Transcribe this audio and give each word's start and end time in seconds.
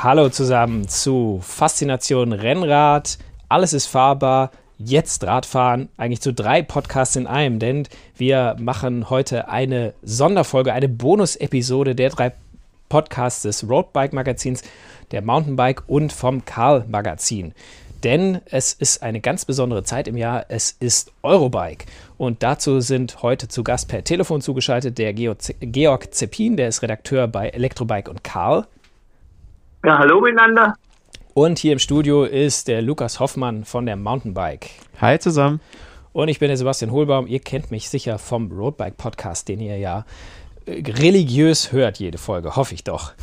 Hallo 0.00 0.28
zusammen 0.28 0.86
zu 0.86 1.40
Faszination 1.42 2.32
Rennrad. 2.32 3.18
Alles 3.48 3.72
ist 3.72 3.86
fahrbar. 3.86 4.52
Jetzt 4.78 5.24
Radfahren. 5.24 5.88
Eigentlich 5.96 6.20
zu 6.20 6.32
drei 6.32 6.62
Podcasts 6.62 7.16
in 7.16 7.26
einem, 7.26 7.58
denn 7.58 7.88
wir 8.16 8.54
machen 8.60 9.10
heute 9.10 9.48
eine 9.48 9.94
Sonderfolge, 10.02 10.72
eine 10.72 10.88
Bonus-Episode 10.88 11.96
der 11.96 12.10
drei 12.10 12.32
Podcasts 12.88 13.42
des 13.42 13.68
Roadbike 13.68 14.12
Magazins, 14.12 14.62
der 15.10 15.20
Mountainbike 15.20 15.82
und 15.88 16.12
vom 16.12 16.44
Karl 16.44 16.84
Magazin. 16.86 17.52
Denn 18.04 18.40
es 18.44 18.74
ist 18.74 19.02
eine 19.02 19.20
ganz 19.20 19.46
besondere 19.46 19.82
Zeit 19.82 20.06
im 20.06 20.16
Jahr. 20.16 20.46
Es 20.48 20.76
ist 20.78 21.10
Eurobike. 21.24 21.86
Und 22.16 22.44
dazu 22.44 22.78
sind 22.78 23.22
heute 23.22 23.48
zu 23.48 23.64
Gast 23.64 23.88
per 23.88 24.04
Telefon 24.04 24.42
zugeschaltet 24.42 24.96
der 24.96 25.12
Georg 25.12 26.14
Zeppin, 26.14 26.56
der 26.56 26.68
ist 26.68 26.82
Redakteur 26.82 27.26
bei 27.26 27.48
Elektrobike 27.48 28.08
und 28.08 28.22
Karl. 28.22 28.64
Ja, 29.84 29.96
hallo 29.96 30.20
miteinander. 30.20 30.74
Und 31.34 31.60
hier 31.60 31.72
im 31.72 31.78
Studio 31.78 32.24
ist 32.24 32.66
der 32.66 32.82
Lukas 32.82 33.20
Hoffmann 33.20 33.64
von 33.64 33.86
der 33.86 33.94
Mountainbike. 33.94 34.70
Hi 35.00 35.20
zusammen. 35.20 35.60
Und 36.12 36.26
ich 36.26 36.40
bin 36.40 36.48
der 36.48 36.56
Sebastian 36.56 36.90
Hohlbaum. 36.90 37.28
Ihr 37.28 37.38
kennt 37.38 37.70
mich 37.70 37.88
sicher 37.88 38.18
vom 38.18 38.50
Roadbike 38.50 38.96
Podcast, 38.96 39.46
den 39.46 39.60
ihr 39.60 39.78
ja 39.78 40.04
äh, 40.66 40.82
religiös 40.84 41.70
hört, 41.70 42.00
jede 42.00 42.18
Folge, 42.18 42.56
hoffe 42.56 42.74
ich 42.74 42.82
doch. 42.82 43.12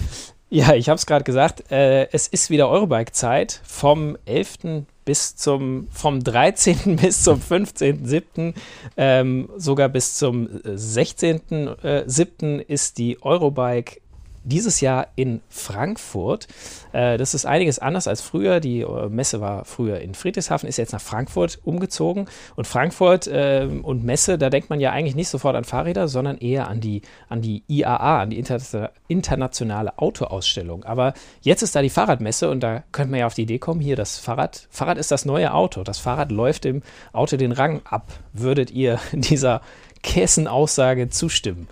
Ja, 0.51 0.75
ich 0.75 0.89
habe 0.89 0.95
es 0.95 1.07
gerade 1.07 1.23
gesagt, 1.23 1.71
äh, 1.71 2.07
es 2.11 2.27
ist 2.27 2.51
wieder 2.51 2.69
Eurobike-Zeit 2.69 3.61
vom 3.63 4.15
11. 4.25 4.85
bis 5.03 5.35
zum, 5.35 5.87
vom 5.89 6.23
13. 6.23 6.95
bis 7.01 7.23
zum 7.23 7.39
15.7., 7.39 8.53
ähm, 8.95 9.49
sogar 9.57 9.89
bis 9.89 10.15
zum 10.15 10.47
16.7. 10.47 12.59
Äh, 12.59 12.63
ist 12.71 12.99
die 12.99 13.17
Eurobike 13.23 14.01
dieses 14.45 14.79
Jahr 14.79 15.07
in 15.15 15.41
Frankfurt. 15.49 16.47
Äh, 16.93 17.17
das 17.17 17.33
ist 17.33 17.45
einiges 17.45 17.79
anders 17.79 18.07
als 18.07 18.21
früher. 18.21 18.59
Die 18.59 18.81
äh, 18.81 19.09
Messe 19.09 19.41
war 19.41 19.65
früher 19.65 19.99
in 19.99 20.13
Friedrichshafen, 20.13 20.69
ist 20.69 20.77
jetzt 20.77 20.93
nach 20.93 21.01
Frankfurt 21.01 21.59
umgezogen. 21.63 22.27
Und 22.55 22.65
Frankfurt 22.65 23.27
äh, 23.27 23.67
und 23.81 24.03
Messe, 24.03 24.37
da 24.37 24.49
denkt 24.49 24.69
man 24.69 24.79
ja 24.79 24.91
eigentlich 24.91 25.15
nicht 25.15 25.29
sofort 25.29 25.55
an 25.55 25.63
Fahrräder, 25.63 26.07
sondern 26.07 26.37
eher 26.37 26.67
an 26.67 26.79
die, 26.79 27.01
an 27.27 27.41
die 27.41 27.63
IAA, 27.67 28.21
an 28.21 28.29
die 28.29 28.39
Inter 28.39 28.91
internationale 29.07 29.97
Autoausstellung. 29.97 30.83
Aber 30.83 31.13
jetzt 31.41 31.61
ist 31.61 31.75
da 31.75 31.81
die 31.81 31.89
Fahrradmesse 31.89 32.49
und 32.49 32.61
da 32.61 32.83
könnte 32.91 33.11
man 33.11 33.19
ja 33.19 33.27
auf 33.27 33.33
die 33.33 33.43
Idee 33.43 33.59
kommen, 33.59 33.81
hier 33.81 33.95
das 33.95 34.17
Fahrrad, 34.17 34.67
Fahrrad 34.69 34.97
ist 34.97 35.11
das 35.11 35.25
neue 35.25 35.53
Auto. 35.53 35.83
Das 35.83 35.99
Fahrrad 35.99 36.31
läuft 36.31 36.63
dem 36.63 36.83
Auto 37.13 37.37
den 37.37 37.51
Rang 37.51 37.81
ab. 37.85 38.11
Würdet 38.33 38.71
ihr 38.71 38.99
dieser 39.11 39.61
Kessenaussage 40.03 41.09
zustimmen? 41.09 41.67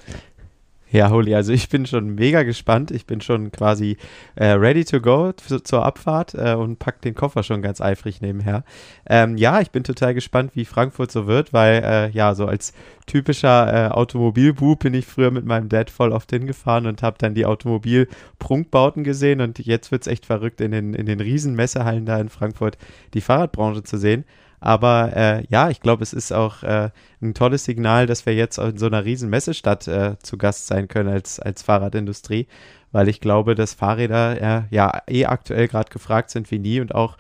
Ja, 0.94 1.10
Holi, 1.10 1.34
also 1.34 1.52
ich 1.52 1.70
bin 1.70 1.88
schon 1.88 2.14
mega 2.14 2.44
gespannt. 2.44 2.92
Ich 2.92 3.08
bin 3.08 3.20
schon 3.20 3.52
quasi 3.52 3.98
äh, 4.36 4.50
ready 4.50 4.86
to 4.86 5.02
go 5.02 5.32
zur 5.32 5.84
Abfahrt 5.84 6.36
äh, 6.36 6.54
und 6.54 6.78
pack 6.78 7.02
den 7.02 7.16
Koffer 7.16 7.42
schon 7.42 7.64
ganz 7.64 7.82
eifrig 7.82 8.22
nebenher. 8.22 8.64
Ähm, 9.10 9.36
ja, 9.36 9.60
ich 9.60 9.72
bin 9.72 9.84
total 9.84 10.14
gespannt, 10.14 10.52
wie 10.54 10.66
Frankfurt 10.66 11.12
so 11.12 11.26
wird, 11.26 11.52
weil 11.52 11.82
äh, 11.84 12.10
ja, 12.12 12.36
so 12.36 12.46
als 12.46 12.74
typischer 13.08 13.88
äh, 13.88 13.90
Automobilbub 13.90 14.82
bin 14.82 14.94
ich 14.94 15.08
früher 15.08 15.32
mit 15.32 15.46
meinem 15.46 15.68
Dad 15.68 15.90
voll 15.90 16.12
oft 16.12 16.30
hingefahren 16.30 16.86
und 16.86 17.02
habe 17.02 17.18
dann 17.18 17.34
die 17.34 17.48
Automobilprunkbauten 17.48 19.04
gesehen 19.04 19.42
und 19.42 19.58
jetzt 19.58 19.92
wird 19.92 20.04
es 20.04 20.08
echt 20.08 20.28
verrückt, 20.28 20.62
in 20.62 20.70
den, 20.70 20.94
in 20.94 21.08
den 21.08 21.20
riesen 21.20 21.56
Messehallen 21.56 22.06
da 22.06 22.20
in 22.20 22.30
Frankfurt 22.30 22.78
die 23.16 23.22
Fahrradbranche 23.22 23.82
zu 23.82 23.98
sehen. 23.98 24.26
Aber 24.64 25.12
äh, 25.14 25.44
ja, 25.50 25.70
ich 25.70 25.82
glaube, 25.82 26.04
es 26.04 26.14
ist 26.14 26.32
auch 26.32 26.64
äh, 26.64 26.90
ein 27.22 27.34
tolles 27.34 27.66
Signal, 27.66 28.06
dass 28.06 28.26
wir 28.26 28.34
jetzt 28.34 28.58
in 28.58 28.78
so 28.78 28.86
einer 28.86 29.04
riesen 29.04 29.30
Messestadt 29.30 29.90
äh, 29.90 30.18
zu 30.20 30.38
Gast 30.38 30.68
sein 30.68 30.88
können 30.88 31.10
als, 31.10 31.38
als 31.38 31.64
Fahrradindustrie, 31.64 32.48
weil 32.94 33.10
ich 33.10 33.20
glaube, 33.20 33.56
dass 33.56 33.74
Fahrräder 33.74 34.42
äh, 34.42 34.62
ja 34.70 35.02
eh 35.06 35.26
aktuell 35.26 35.68
gerade 35.68 35.92
gefragt 35.92 36.30
sind 36.30 36.50
wie 36.50 36.60
nie 36.60 36.80
und 36.80 36.96
auch 36.96 37.18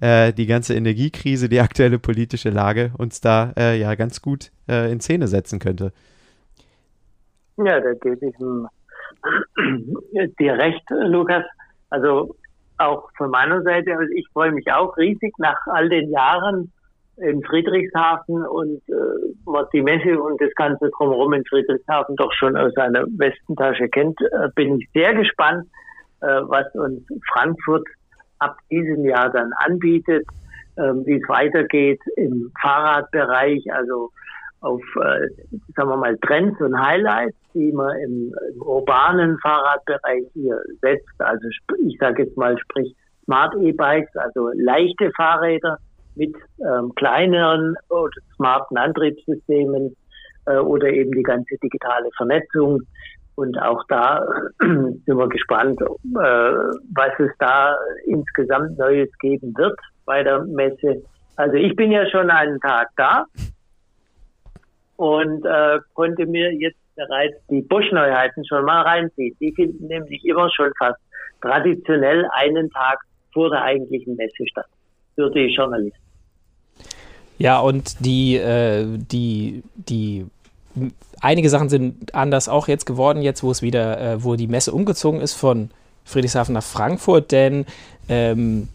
äh, 0.00 0.32
die 0.32 0.46
ganze 0.46 0.74
Energiekrise, 0.74 1.50
die 1.50 1.60
aktuelle 1.60 1.98
politische 1.98 2.48
Lage 2.48 2.92
uns 2.96 3.20
da 3.20 3.52
äh, 3.58 3.78
ja 3.78 3.94
ganz 3.94 4.22
gut 4.22 4.50
in 4.68 4.98
Szene 4.98 5.28
setzen 5.28 5.60
könnte. 5.60 5.92
Ja, 7.56 7.78
da 7.78 7.92
gebe 7.92 8.26
ich 8.26 8.34
dir 10.40 10.54
recht, 10.54 10.82
Lukas. 10.90 11.44
Also 11.88 12.34
auch 12.78 13.08
von 13.16 13.30
meiner 13.30 13.62
Seite, 13.62 13.92
also 13.92 14.12
ich 14.12 14.26
freue 14.32 14.50
mich 14.50 14.72
auch 14.72 14.96
riesig 14.96 15.32
nach 15.38 15.64
all 15.66 15.88
den 15.88 16.10
Jahren 16.10 16.72
in 17.18 17.42
Friedrichshafen 17.42 18.46
und 18.46 18.82
äh, 18.88 18.92
was 19.44 19.68
die 19.70 19.82
Messe 19.82 20.20
und 20.20 20.40
das 20.40 20.52
Ganze 20.54 20.90
drumherum 20.90 21.32
in 21.32 21.44
Friedrichshafen 21.46 22.16
doch 22.16 22.32
schon 22.32 22.56
aus 22.56 22.72
seiner 22.74 23.04
Westentasche 23.16 23.88
kennt, 23.88 24.20
äh, 24.20 24.48
bin 24.54 24.78
ich 24.78 24.88
sehr 24.92 25.14
gespannt, 25.14 25.66
äh, 26.20 26.26
was 26.26 26.66
uns 26.74 27.02
Frankfurt 27.32 27.86
ab 28.38 28.58
diesem 28.70 29.04
Jahr 29.04 29.30
dann 29.30 29.50
anbietet, 29.64 30.26
äh, 30.76 30.92
wie 31.04 31.16
es 31.16 31.28
weitergeht 31.28 32.00
im 32.16 32.52
Fahrradbereich, 32.60 33.64
also 33.72 34.10
auf, 34.60 34.82
äh, 34.96 35.28
sagen 35.74 35.88
wir 35.88 35.96
mal, 35.96 36.18
Trends 36.18 36.60
und 36.60 36.78
Highlights, 36.78 37.36
die 37.54 37.72
man 37.72 37.96
im, 38.00 38.34
im 38.52 38.62
urbanen 38.62 39.38
Fahrradbereich 39.38 40.24
hier 40.34 40.60
setzt. 40.82 41.18
Also 41.18 41.48
ich 41.86 41.96
sage 41.98 42.24
jetzt 42.24 42.36
mal, 42.36 42.58
sprich 42.58 42.94
Smart 43.24 43.54
E-Bikes, 43.56 44.14
also 44.16 44.50
leichte 44.54 45.10
Fahrräder, 45.16 45.78
mit 46.16 46.34
ähm, 46.60 46.92
kleineren 46.96 47.76
oder 47.88 48.10
smarten 48.36 48.76
Antriebssystemen 48.76 49.94
äh, 50.46 50.56
oder 50.56 50.88
eben 50.88 51.12
die 51.12 51.22
ganze 51.22 51.56
digitale 51.62 52.08
Vernetzung. 52.16 52.80
Und 53.36 53.60
auch 53.60 53.82
da 53.88 54.26
sind 54.60 55.06
wir 55.06 55.28
gespannt, 55.28 55.80
äh, 55.80 55.86
was 56.14 57.12
es 57.18 57.30
da 57.38 57.76
insgesamt 58.06 58.78
Neues 58.78 59.10
geben 59.20 59.52
wird 59.56 59.78
bei 60.06 60.22
der 60.22 60.44
Messe. 60.44 61.02
Also 61.36 61.54
ich 61.56 61.76
bin 61.76 61.92
ja 61.92 62.08
schon 62.08 62.30
einen 62.30 62.58
Tag 62.60 62.88
da 62.96 63.26
und 64.96 65.44
äh, 65.44 65.78
konnte 65.94 66.24
mir 66.26 66.52
jetzt 66.54 66.78
bereits 66.96 67.36
die 67.50 67.60
Bosch-Neuheiten 67.60 68.44
schon 68.46 68.64
mal 68.64 68.80
reinziehen. 68.82 69.36
Die 69.38 69.52
finden 69.52 69.86
nämlich 69.86 70.24
immer 70.24 70.50
schon 70.50 70.72
fast 70.78 70.98
traditionell 71.42 72.26
einen 72.32 72.70
Tag 72.70 72.98
vor 73.34 73.50
der 73.50 73.62
eigentlichen 73.62 74.16
Messe 74.16 74.46
statt 74.46 74.66
für 75.14 75.30
die 75.30 75.54
Journalisten. 75.54 76.05
Ja, 77.38 77.60
und 77.60 77.96
die, 78.00 78.36
äh, 78.36 78.86
die, 78.96 79.62
die, 79.74 80.26
einige 81.20 81.50
Sachen 81.50 81.68
sind 81.68 82.14
anders 82.14 82.48
auch 82.48 82.68
jetzt 82.68 82.86
geworden, 82.86 83.22
jetzt 83.22 83.42
wo 83.42 83.50
es 83.50 83.62
wieder, 83.62 84.00
äh, 84.00 84.24
wo 84.24 84.36
die 84.36 84.46
Messe 84.46 84.72
umgezogen 84.72 85.20
ist 85.20 85.34
von 85.34 85.70
Friedrichshafen 86.04 86.54
nach 86.54 86.62
Frankfurt, 86.62 87.32
denn 87.32 87.66
ähm, 88.08 88.68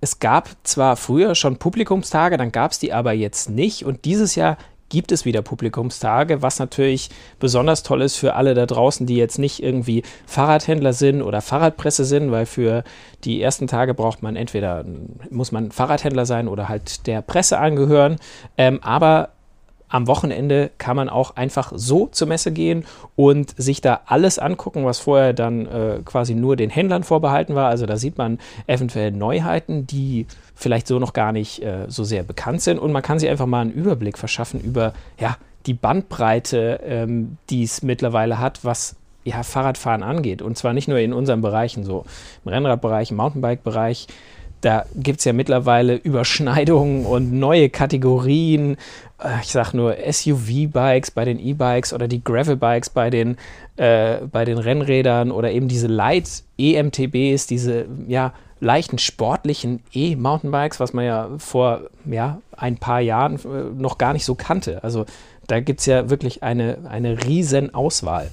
es 0.00 0.18
gab 0.18 0.50
zwar 0.62 0.96
früher 0.96 1.34
schon 1.34 1.56
Publikumstage, 1.56 2.36
dann 2.36 2.52
gab 2.52 2.72
es 2.72 2.78
die 2.78 2.92
aber 2.92 3.12
jetzt 3.12 3.48
nicht. 3.50 3.84
Und 3.84 4.04
dieses 4.04 4.34
Jahr 4.34 4.58
gibt 4.88 5.12
es 5.12 5.24
wieder 5.24 5.42
Publikumstage, 5.42 6.42
was 6.42 6.58
natürlich 6.58 7.10
besonders 7.38 7.82
toll 7.82 8.02
ist 8.02 8.16
für 8.16 8.34
alle 8.34 8.54
da 8.54 8.66
draußen, 8.66 9.06
die 9.06 9.16
jetzt 9.16 9.38
nicht 9.38 9.62
irgendwie 9.62 10.02
Fahrradhändler 10.26 10.92
sind 10.92 11.22
oder 11.22 11.40
Fahrradpresse 11.40 12.04
sind, 12.04 12.30
weil 12.30 12.46
für 12.46 12.84
die 13.24 13.42
ersten 13.42 13.66
Tage 13.66 13.94
braucht 13.94 14.22
man 14.22 14.36
entweder, 14.36 14.84
muss 15.30 15.52
man 15.52 15.70
Fahrradhändler 15.72 16.26
sein 16.26 16.48
oder 16.48 16.68
halt 16.68 17.06
der 17.06 17.22
Presse 17.22 17.58
angehören. 17.58 18.16
Ähm, 18.56 18.80
aber 18.82 19.30
am 19.88 20.06
Wochenende 20.06 20.70
kann 20.78 20.96
man 20.96 21.08
auch 21.08 21.36
einfach 21.36 21.72
so 21.74 22.06
zur 22.08 22.28
Messe 22.28 22.52
gehen 22.52 22.84
und 23.14 23.54
sich 23.56 23.80
da 23.80 24.00
alles 24.06 24.38
angucken, 24.38 24.84
was 24.84 24.98
vorher 24.98 25.32
dann 25.32 25.66
äh, 25.66 26.00
quasi 26.04 26.34
nur 26.34 26.56
den 26.56 26.70
Händlern 26.70 27.04
vorbehalten 27.04 27.54
war. 27.54 27.68
Also 27.68 27.86
da 27.86 27.96
sieht 27.96 28.18
man 28.18 28.38
eventuell 28.66 29.12
Neuheiten, 29.12 29.86
die 29.86 30.26
vielleicht 30.54 30.86
so 30.86 30.98
noch 30.98 31.12
gar 31.12 31.32
nicht 31.32 31.62
äh, 31.62 31.86
so 31.88 32.04
sehr 32.04 32.22
bekannt 32.22 32.62
sind 32.62 32.78
und 32.78 32.92
man 32.92 33.02
kann 33.02 33.18
sich 33.18 33.28
einfach 33.28 33.46
mal 33.46 33.60
einen 33.60 33.72
Überblick 33.72 34.18
verschaffen 34.18 34.60
über 34.60 34.92
ja, 35.20 35.36
die 35.66 35.74
Bandbreite, 35.74 36.80
ähm, 36.84 37.38
die 37.50 37.62
es 37.62 37.82
mittlerweile 37.82 38.38
hat, 38.38 38.64
was 38.64 38.96
ja, 39.24 39.42
Fahrradfahren 39.42 40.02
angeht. 40.02 40.40
Und 40.40 40.56
zwar 40.56 40.72
nicht 40.72 40.88
nur 40.88 40.98
in 40.98 41.12
unseren 41.12 41.42
Bereichen, 41.42 41.84
so 41.84 42.04
im 42.44 42.52
Rennradbereich, 42.52 43.10
im 43.10 43.16
Mountainbike-Bereich, 43.16 44.06
da 44.66 44.84
gibt 44.96 45.20
es 45.20 45.24
ja 45.24 45.32
mittlerweile 45.32 45.94
Überschneidungen 45.94 47.06
und 47.06 47.32
neue 47.32 47.70
Kategorien. 47.70 48.76
Äh, 49.22 49.40
ich 49.40 49.52
sage 49.52 49.76
nur 49.76 49.94
SUV-Bikes 49.94 51.12
bei 51.12 51.24
den 51.24 51.38
E-Bikes 51.38 51.92
oder 51.92 52.08
die 52.08 52.22
Gravel-Bikes 52.24 52.90
bei 52.90 53.08
den, 53.08 53.36
äh, 53.76 54.16
bei 54.26 54.44
den 54.44 54.58
Rennrädern 54.58 55.30
oder 55.30 55.52
eben 55.52 55.68
diese 55.68 55.86
Light-EMTBs, 55.86 57.46
diese 57.46 57.86
ja, 58.08 58.34
leichten 58.58 58.98
sportlichen 58.98 59.84
E-Mountainbikes, 59.92 60.80
was 60.80 60.92
man 60.92 61.04
ja 61.04 61.30
vor 61.38 61.82
ja, 62.04 62.40
ein 62.56 62.76
paar 62.76 63.00
Jahren 63.00 63.36
äh, 63.36 63.80
noch 63.80 63.98
gar 63.98 64.14
nicht 64.14 64.24
so 64.24 64.34
kannte. 64.34 64.82
Also 64.82 65.06
da 65.46 65.60
gibt 65.60 65.78
es 65.78 65.86
ja 65.86 66.10
wirklich 66.10 66.42
eine, 66.42 66.78
eine 66.90 67.24
riesen 67.24 67.72
Auswahl. 67.72 68.32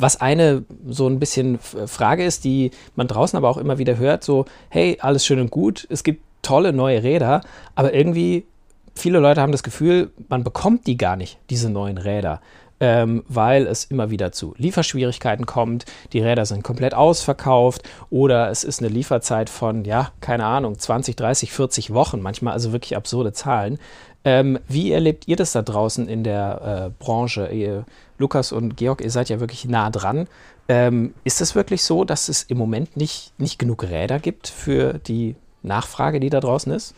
Was 0.00 0.20
eine 0.20 0.64
so 0.88 1.08
ein 1.08 1.18
bisschen 1.18 1.58
Frage 1.58 2.24
ist, 2.24 2.44
die 2.44 2.70
man 2.96 3.06
draußen 3.06 3.36
aber 3.36 3.48
auch 3.48 3.58
immer 3.58 3.78
wieder 3.78 3.98
hört, 3.98 4.24
so, 4.24 4.46
hey, 4.68 4.98
alles 5.00 5.24
schön 5.24 5.40
und 5.40 5.50
gut, 5.50 5.86
es 5.90 6.02
gibt 6.02 6.22
tolle 6.42 6.72
neue 6.72 7.02
Räder, 7.02 7.42
aber 7.74 7.92
irgendwie 7.94 8.46
viele 8.94 9.18
Leute 9.18 9.40
haben 9.40 9.52
das 9.52 9.62
Gefühl, 9.62 10.10
man 10.28 10.44
bekommt 10.44 10.86
die 10.86 10.96
gar 10.96 11.16
nicht, 11.16 11.38
diese 11.50 11.70
neuen 11.70 11.98
Räder. 11.98 12.40
Ähm, 12.80 13.22
weil 13.28 13.66
es 13.66 13.84
immer 13.84 14.10
wieder 14.10 14.32
zu 14.32 14.54
Lieferschwierigkeiten 14.56 15.46
kommt. 15.46 15.84
Die 16.12 16.20
Räder 16.20 16.46
sind 16.46 16.64
komplett 16.64 16.94
ausverkauft 16.94 17.82
oder 18.08 18.50
es 18.50 18.64
ist 18.64 18.80
eine 18.80 18.88
Lieferzeit 18.88 19.50
von, 19.50 19.84
ja, 19.84 20.12
keine 20.20 20.46
Ahnung, 20.46 20.78
20, 20.78 21.14
30, 21.14 21.52
40 21.52 21.94
Wochen, 21.94 22.20
manchmal 22.20 22.54
also 22.54 22.72
wirklich 22.72 22.96
absurde 22.96 23.32
Zahlen. 23.32 23.78
Ähm, 24.24 24.58
wie 24.68 24.92
erlebt 24.92 25.28
ihr 25.28 25.36
das 25.36 25.52
da 25.52 25.62
draußen 25.62 26.08
in 26.08 26.24
der 26.24 26.90
äh, 26.90 27.02
Branche? 27.02 27.48
Ihr, 27.48 27.84
Lukas 28.18 28.52
und 28.52 28.76
Georg, 28.76 29.00
ihr 29.02 29.10
seid 29.10 29.30
ja 29.30 29.40
wirklich 29.40 29.64
nah 29.64 29.90
dran. 29.90 30.26
Ähm, 30.68 31.14
ist 31.24 31.40
es 31.40 31.54
wirklich 31.54 31.82
so, 31.82 32.04
dass 32.04 32.28
es 32.28 32.42
im 32.42 32.58
Moment 32.58 32.96
nicht, 32.96 33.32
nicht 33.38 33.58
genug 33.58 33.84
Räder 33.84 34.18
gibt 34.18 34.48
für 34.48 34.94
die 34.94 35.36
Nachfrage, 35.62 36.20
die 36.20 36.30
da 36.30 36.40
draußen 36.40 36.72
ist? 36.72 36.94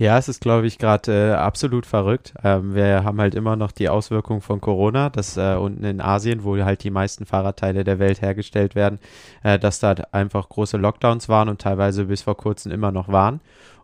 Ja, 0.00 0.16
es 0.16 0.30
ist, 0.30 0.40
glaube 0.40 0.66
ich, 0.66 0.78
gerade 0.78 1.12
äh, 1.12 1.34
absolut 1.34 1.84
verrückt. 1.84 2.32
Ähm, 2.42 2.74
wir 2.74 3.04
haben 3.04 3.20
halt 3.20 3.34
immer 3.34 3.56
noch 3.56 3.70
die 3.70 3.90
Auswirkungen 3.90 4.40
von 4.40 4.58
Corona, 4.58 5.10
dass 5.10 5.36
äh, 5.36 5.56
unten 5.56 5.84
in 5.84 6.00
Asien, 6.00 6.42
wo 6.42 6.56
halt 6.56 6.84
die 6.84 6.90
meisten 6.90 7.26
Fahrradteile 7.26 7.84
der 7.84 7.98
Welt 7.98 8.22
hergestellt 8.22 8.74
werden, 8.74 8.98
äh, 9.42 9.58
dass 9.58 9.78
da 9.78 9.94
einfach 10.10 10.48
große 10.48 10.78
Lockdowns 10.78 11.28
waren 11.28 11.50
und 11.50 11.60
teilweise 11.60 12.06
bis 12.06 12.22
vor 12.22 12.34
kurzem 12.34 12.72
immer 12.72 12.92
noch 12.92 13.08
waren. 13.08 13.40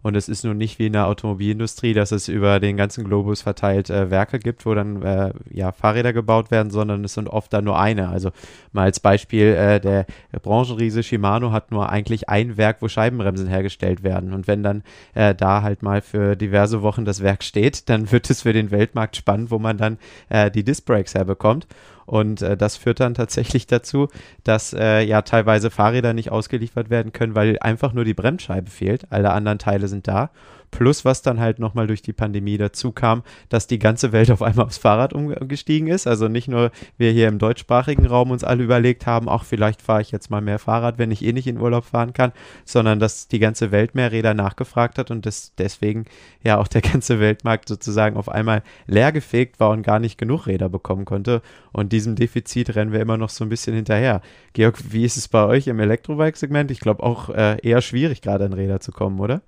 Und 0.07 0.15
es 0.15 0.29
ist 0.29 0.45
nun 0.45 0.57
nicht 0.57 0.79
wie 0.79 0.87
in 0.87 0.93
der 0.93 1.09
Automobilindustrie, 1.09 1.93
dass 1.93 2.13
es 2.13 2.29
über 2.29 2.61
den 2.61 2.77
ganzen 2.77 3.03
Globus 3.03 3.43
verteilt 3.43 3.91
äh, 3.91 4.09
Werke 4.09 4.39
gibt, 4.39 4.65
wo 4.65 4.73
dann 4.73 5.03
äh, 5.03 5.33
ja, 5.51 5.73
Fahrräder 5.73 6.13
gebaut 6.13 6.53
werden, 6.53 6.71
sondern 6.71 7.03
es 7.03 7.15
sind 7.15 7.29
oft 7.29 7.53
dann 7.53 7.65
nur 7.65 7.77
eine. 7.77 8.09
Also 8.09 8.31
mal 8.71 8.85
als 8.85 9.01
Beispiel, 9.01 9.47
äh, 9.47 9.81
der 9.81 10.07
Branchenriese 10.43 11.03
Shimano 11.03 11.51
hat 11.51 11.73
nur 11.73 11.89
eigentlich 11.89 12.29
ein 12.29 12.57
Werk, 12.57 12.83
wo 12.83 12.87
Scheibenbremsen 12.87 13.49
hergestellt 13.49 14.05
werden. 14.05 14.33
Und 14.33 14.47
wenn 14.47 14.63
dann 14.63 14.85
äh, 15.15 15.35
da 15.35 15.63
halt 15.63 15.83
mal 15.83 16.01
für 16.03 16.37
diverse 16.37 16.83
Wochen 16.83 17.05
das 17.05 17.21
Werk 17.21 17.43
steht, 17.43 17.89
dann 17.89 18.13
wird 18.13 18.31
es 18.31 18.43
für 18.43 18.53
den 18.53 18.71
Weltmarkt 18.71 19.17
spannend, 19.17 19.51
wo 19.51 19.59
man 19.59 19.77
dann 19.77 19.99
äh, 20.29 20.53
die 20.53 20.63
Disc 20.63 20.85
Brakes 20.85 21.17
herbekommt. 21.17 21.67
Und 22.07 22.41
äh, 22.41 22.57
das 22.57 22.77
führt 22.77 23.01
dann 23.01 23.15
tatsächlich 23.15 23.67
dazu, 23.67 24.09
dass 24.45 24.73
äh, 24.73 25.03
ja 25.03 25.23
teilweise 25.23 25.71
Fahrräder 25.71 26.15
nicht 26.15 26.31
ausgeliefert 26.31 26.89
werden 26.89 27.13
können, 27.13 27.35
weil 27.35 27.59
einfach 27.61 27.93
nur 27.93 28.05
die 28.05 28.15
Bremsscheibe 28.15 28.71
fehlt. 28.71 29.07
Alle 29.11 29.33
anderen 29.33 29.59
Teile 29.59 29.89
sind 29.89 30.09
da. 30.09 30.31
Plus, 30.71 31.05
was 31.05 31.23
dann 31.23 31.41
halt 31.41 31.59
nochmal 31.59 31.87
durch 31.87 32.03
die 32.03 32.13
Pandemie 32.13 32.59
dazu 32.59 32.93
kam, 32.93 33.23
dass 33.49 33.67
die 33.67 33.79
ganze 33.79 34.13
Welt 34.13 34.31
auf 34.31 34.43
einmal 34.43 34.67
aufs 34.67 34.79
Fahrrad 34.79 35.13
umgestiegen 35.13 35.89
ist. 35.89 36.07
Also 36.07 36.29
nicht 36.29 36.49
nur 36.49 36.71
wir 36.99 37.13
hier 37.13 37.29
im 37.29 37.39
deutschsprachigen 37.39 38.07
Raum 38.07 38.31
uns 38.31 38.45
alle 38.45 38.63
überlegt 38.63 39.07
haben, 39.07 39.29
ach, 39.29 39.45
vielleicht 39.45 39.83
fahre 39.83 40.03
ich 40.03 40.11
jetzt 40.11 40.31
mal 40.31 40.41
mehr 40.41 40.59
Fahrrad, 40.59 40.99
wenn 40.99 41.11
ich 41.11 41.25
eh 41.25 41.33
nicht 41.33 41.47
in 41.47 41.61
Urlaub 41.61 41.85
fahren 41.85 42.13
kann, 42.13 42.33
sondern 42.65 43.01
dass 43.01 43.29
die 43.29 43.39
ganze 43.39 43.71
Welt 43.71 43.95
mehr 43.95 44.13
Räder 44.13 44.35
nachgefragt 44.35 44.99
hat 44.99 45.11
und 45.11 45.27
das 45.27 45.55
deswegen 45.57 46.05
ja 46.43 46.59
auch 46.59 46.69
der 46.69 46.83
ganze 46.83 47.21
Weltmarkt 47.21 47.69
sozusagen 47.69 48.17
auf 48.17 48.29
einmal 48.29 48.63
leergefegt 48.87 49.61
war 49.61 49.71
und 49.71 49.83
gar 49.83 49.99
nicht 49.99 50.19
genug 50.19 50.47
Räder 50.47 50.69
bekommen 50.69 51.05
konnte. 51.05 51.43
Und 51.73 51.93
diesem 51.93 52.17
Defizit 52.17 52.75
rennen 52.75 52.93
wir 52.93 53.01
immer 53.01 53.17
noch 53.17 53.31
so 53.31 53.45
ein 53.45 53.49
bisschen 53.49 53.75
hinterher. 53.75 54.21
Georg, 54.53 54.79
wie 54.93 55.05
ist 55.05 55.17
es 55.17 55.29
bei 55.29 55.45
euch 55.45 55.67
im 55.67 55.81
Elektrobike-Segment? 55.81 56.71
Ich 56.71 56.81
glaube 56.81 57.03
auch 57.03 57.29
äh, 57.31 57.59
eher 57.63 57.83
schwierig, 57.83 58.23
gerade 58.23 58.45
an 58.45 58.53
Räder 58.53 58.81
zu 58.81 58.93
kommen, 58.93 59.21
oder? 59.21 59.43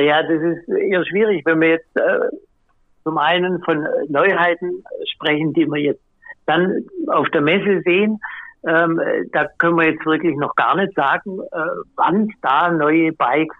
Ja, 0.00 0.22
das 0.22 0.42
ist 0.42 0.68
eher 0.68 1.04
schwierig, 1.04 1.44
wenn 1.44 1.60
wir 1.60 1.68
jetzt 1.70 1.96
äh, 1.96 2.28
zum 3.04 3.18
einen 3.18 3.62
von 3.62 3.86
Neuheiten 4.08 4.84
sprechen, 5.14 5.52
die 5.52 5.66
wir 5.66 5.80
jetzt 5.80 6.02
dann 6.46 6.84
auf 7.08 7.28
der 7.30 7.40
Messe 7.40 7.80
sehen. 7.84 8.20
Ähm, 8.66 9.00
da 9.32 9.46
können 9.58 9.76
wir 9.76 9.90
jetzt 9.90 10.04
wirklich 10.04 10.36
noch 10.36 10.54
gar 10.56 10.76
nicht 10.76 10.94
sagen, 10.94 11.40
äh, 11.52 11.58
wann 11.96 12.28
da 12.42 12.70
neue 12.70 13.12
Bikes, 13.12 13.56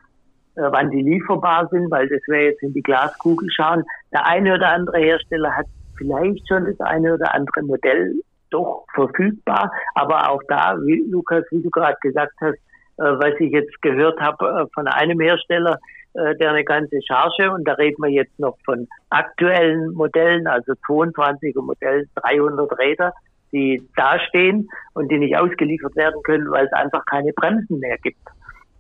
äh, 0.57 0.63
wann 0.63 0.91
die 0.91 1.03
lieferbar 1.03 1.69
sind, 1.71 1.91
weil 1.91 2.09
das 2.09 2.21
wäre 2.27 2.47
jetzt 2.47 2.63
in 2.63 2.75
die 2.75 2.83
Glaskugel 2.83 3.49
schauen. 3.51 3.85
Der 4.13 4.27
eine 4.27 4.55
oder 4.55 4.71
andere 4.71 4.99
Hersteller 4.99 5.57
hat 5.57 5.67
vielleicht 5.97 6.47
schon 6.49 6.65
das 6.65 6.81
eine 6.81 7.15
oder 7.15 7.35
andere 7.35 7.63
Modell 7.63 8.15
doch 8.51 8.85
verfügbar, 8.95 9.71
aber 9.95 10.31
auch 10.31 10.43
da, 10.49 10.77
wie 10.85 11.05
Lukas, 11.11 11.45
wie 11.51 11.63
du 11.63 11.71
gerade 11.71 11.97
gesagt 12.01 12.35
hast, 12.41 12.57
äh, 12.99 13.03
was 13.03 13.39
ich 13.39 13.53
jetzt 13.53 13.81
gehört 13.83 14.19
habe 14.21 14.45
äh, 14.47 14.67
von 14.75 14.89
einem 14.89 15.21
Hersteller, 15.21 15.79
der 16.15 16.51
eine 16.51 16.65
ganze 16.65 17.01
Charge 17.07 17.53
und 17.53 17.67
da 17.67 17.75
reden 17.75 18.03
wir 18.03 18.11
jetzt 18.11 18.39
noch 18.39 18.57
von 18.65 18.89
aktuellen 19.11 19.93
Modellen, 19.93 20.47
also 20.47 20.73
22er 20.89 21.63
Modellen, 21.63 22.09
300 22.17 22.79
Räder, 22.79 23.13
die 23.53 23.83
dastehen 23.97 24.69
und 24.95 25.11
die 25.11 25.19
nicht 25.19 25.37
ausgeliefert 25.37 25.97
werden 25.97 26.21
können, 26.25 26.51
weil 26.51 26.67
es 26.67 26.73
einfach 26.73 27.05
keine 27.07 27.33
Bremsen 27.33 27.79
mehr 27.79 27.99
gibt. 27.99 28.21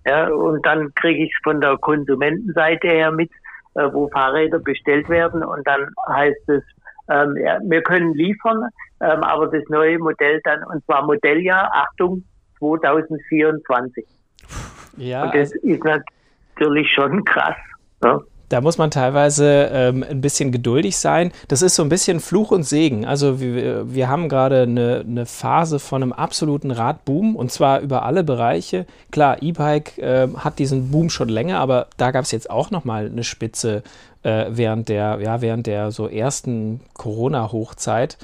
Ja, 0.06 0.28
und 0.28 0.64
dann 0.64 0.94
kriege 0.94 1.25
ich 1.25 1.30
es 1.30 1.42
von 1.42 1.60
der 1.60 1.76
Konsumentenseite 1.76 2.88
her 2.88 3.12
mit, 3.12 3.30
äh, 3.75 3.88
wo 3.92 4.08
Fahrräder 4.08 4.58
bestellt 4.58 5.08
werden 5.08 5.42
und 5.42 5.66
dann 5.66 5.88
heißt 6.08 6.48
es, 6.48 6.62
ähm, 7.10 7.36
ja, 7.36 7.58
wir 7.62 7.82
können 7.82 8.14
liefern, 8.14 8.69
ähm, 9.00 9.22
aber 9.22 9.46
das 9.48 9.64
neue 9.69 9.98
Modell 9.98 10.40
dann, 10.44 10.62
und 10.64 10.84
zwar 10.84 11.04
Modelljahr, 11.04 11.70
Achtung, 11.72 12.25
2024. 12.58 14.06
Ja, 14.96 15.25
und 15.25 15.34
das 15.34 15.52
also 15.52 15.66
ist 15.66 15.80
natürlich 16.58 16.90
schon 16.93 17.25
krass. 17.25 17.56
Ne? 18.02 18.20
Da 18.49 18.62
muss 18.62 18.78
man 18.78 18.90
teilweise 18.90 19.69
ähm, 19.70 20.02
ein 20.08 20.22
bisschen 20.22 20.52
geduldig 20.52 20.96
sein. 20.96 21.32
Das 21.49 21.60
ist 21.60 21.75
so 21.75 21.82
ein 21.82 21.90
bisschen 21.90 22.19
Fluch 22.19 22.50
und 22.50 22.62
Segen. 22.62 23.05
Also 23.05 23.40
wir, 23.40 23.93
wir 23.93 24.08
haben 24.08 24.31
gerade 24.31 24.62
eine, 24.62 25.05
eine 25.06 25.26
Phase 25.26 25.78
von 25.78 26.02
einem 26.02 26.12
absoluten 26.14 26.70
Radboom 26.70 27.37
und 27.37 27.52
zwar 27.52 27.81
über 27.81 28.05
alle 28.05 28.25
Bereiche. 28.25 28.87
Klar, 29.10 29.43
E-Bike 29.43 29.99
äh, 29.99 30.28
hat 30.34 30.58
diesen 30.58 30.90
Boom 30.90 31.10
schon 31.10 31.28
länger, 31.28 31.58
aber 31.58 31.88
da 31.99 32.10
gab 32.10 32.25
es 32.25 32.32
jetzt 32.32 32.49
auch 32.49 32.70
nochmal 32.70 33.06
eine 33.06 33.22
Spitze 33.22 33.82
äh, 34.22 34.46
während 34.49 34.88
der, 34.88 35.19
ja, 35.20 35.43
während 35.43 35.66
der 35.66 35.90
so 35.90 36.08
ersten 36.08 36.81
Corona-Hochzeit. 36.94 38.16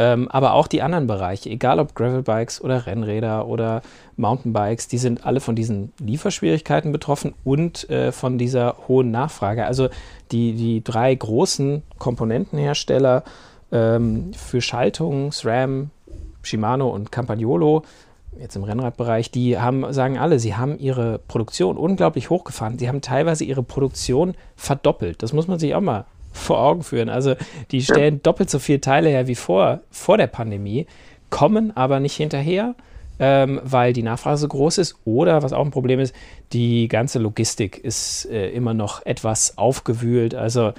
Ähm, 0.00 0.28
aber 0.28 0.54
auch 0.54 0.66
die 0.66 0.80
anderen 0.80 1.06
Bereiche, 1.06 1.50
egal 1.50 1.78
ob 1.78 1.94
Gravelbikes 1.94 2.62
oder 2.62 2.86
Rennräder 2.86 3.46
oder 3.46 3.82
Mountainbikes, 4.16 4.88
die 4.88 4.96
sind 4.96 5.26
alle 5.26 5.40
von 5.40 5.54
diesen 5.54 5.92
Lieferschwierigkeiten 5.98 6.90
betroffen 6.90 7.34
und 7.44 7.88
äh, 7.90 8.10
von 8.10 8.38
dieser 8.38 8.76
hohen 8.88 9.10
Nachfrage. 9.10 9.66
Also 9.66 9.90
die, 10.32 10.54
die 10.54 10.82
drei 10.82 11.14
großen 11.14 11.82
Komponentenhersteller 11.98 13.24
ähm, 13.72 14.32
für 14.32 14.62
Schaltungen, 14.62 15.32
SRAM, 15.32 15.90
Shimano 16.40 16.88
und 16.88 17.12
Campagnolo, 17.12 17.82
jetzt 18.38 18.56
im 18.56 18.64
Rennradbereich, 18.64 19.30
die 19.30 19.58
haben, 19.58 19.92
sagen 19.92 20.16
alle, 20.16 20.38
sie 20.38 20.56
haben 20.56 20.78
ihre 20.78 21.18
Produktion 21.18 21.76
unglaublich 21.76 22.30
hochgefahren. 22.30 22.78
Sie 22.78 22.88
haben 22.88 23.02
teilweise 23.02 23.44
ihre 23.44 23.62
Produktion 23.62 24.34
verdoppelt. 24.56 25.22
Das 25.22 25.34
muss 25.34 25.46
man 25.46 25.58
sich 25.58 25.74
auch 25.74 25.82
mal 25.82 26.06
vor 26.32 26.60
Augen 26.60 26.82
führen. 26.82 27.08
Also 27.08 27.34
die 27.70 27.82
stellen 27.82 28.14
ja. 28.14 28.20
doppelt 28.22 28.50
so 28.50 28.58
viele 28.58 28.80
Teile 28.80 29.08
her 29.08 29.26
wie 29.26 29.34
vor, 29.34 29.80
vor 29.90 30.16
der 30.16 30.26
Pandemie, 30.26 30.86
kommen 31.28 31.76
aber 31.76 32.00
nicht 32.00 32.16
hinterher, 32.16 32.74
ähm, 33.18 33.60
weil 33.64 33.92
die 33.92 34.02
Nachfrage 34.02 34.36
so 34.36 34.48
groß 34.48 34.78
ist. 34.78 34.96
Oder, 35.04 35.42
was 35.42 35.52
auch 35.52 35.64
ein 35.64 35.70
Problem 35.70 36.00
ist, 36.00 36.14
die 36.52 36.88
ganze 36.88 37.18
Logistik 37.18 37.78
ist 37.78 38.26
äh, 38.30 38.50
immer 38.50 38.74
noch 38.74 39.04
etwas 39.04 39.58
aufgewühlt. 39.58 40.34
Also 40.34 40.72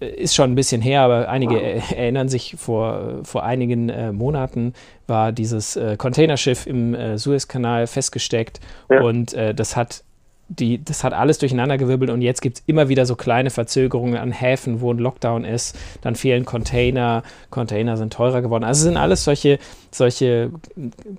äh, 0.00 0.06
ist 0.06 0.34
schon 0.34 0.52
ein 0.52 0.54
bisschen 0.54 0.80
her, 0.80 1.02
aber 1.02 1.28
einige 1.28 1.54
wow. 1.54 1.92
erinnern 1.92 2.28
sich, 2.28 2.56
vor, 2.58 3.20
vor 3.24 3.44
einigen 3.44 3.88
äh, 3.88 4.12
Monaten 4.12 4.74
war 5.06 5.32
dieses 5.32 5.76
äh, 5.76 5.96
Containerschiff 5.96 6.66
im 6.66 6.94
äh, 6.94 7.18
Suezkanal 7.18 7.86
festgesteckt 7.86 8.60
ja. 8.90 9.02
und 9.02 9.34
äh, 9.34 9.54
das 9.54 9.76
hat 9.76 10.04
die, 10.48 10.84
das 10.84 11.02
hat 11.04 11.14
alles 11.14 11.38
durcheinandergewirbelt 11.38 12.10
und 12.10 12.20
jetzt 12.20 12.42
gibt 12.42 12.58
es 12.58 12.64
immer 12.66 12.88
wieder 12.88 13.06
so 13.06 13.16
kleine 13.16 13.50
Verzögerungen 13.50 14.16
an 14.16 14.32
Häfen, 14.32 14.80
wo 14.80 14.92
ein 14.92 14.98
Lockdown 14.98 15.44
ist. 15.44 15.78
Dann 16.02 16.14
fehlen 16.14 16.44
Container, 16.44 17.22
Container 17.50 17.96
sind 17.96 18.12
teurer 18.12 18.42
geworden. 18.42 18.64
Also 18.64 18.84
sind 18.84 18.96
alles 18.96 19.24
solche, 19.24 19.58
solche 19.90 20.50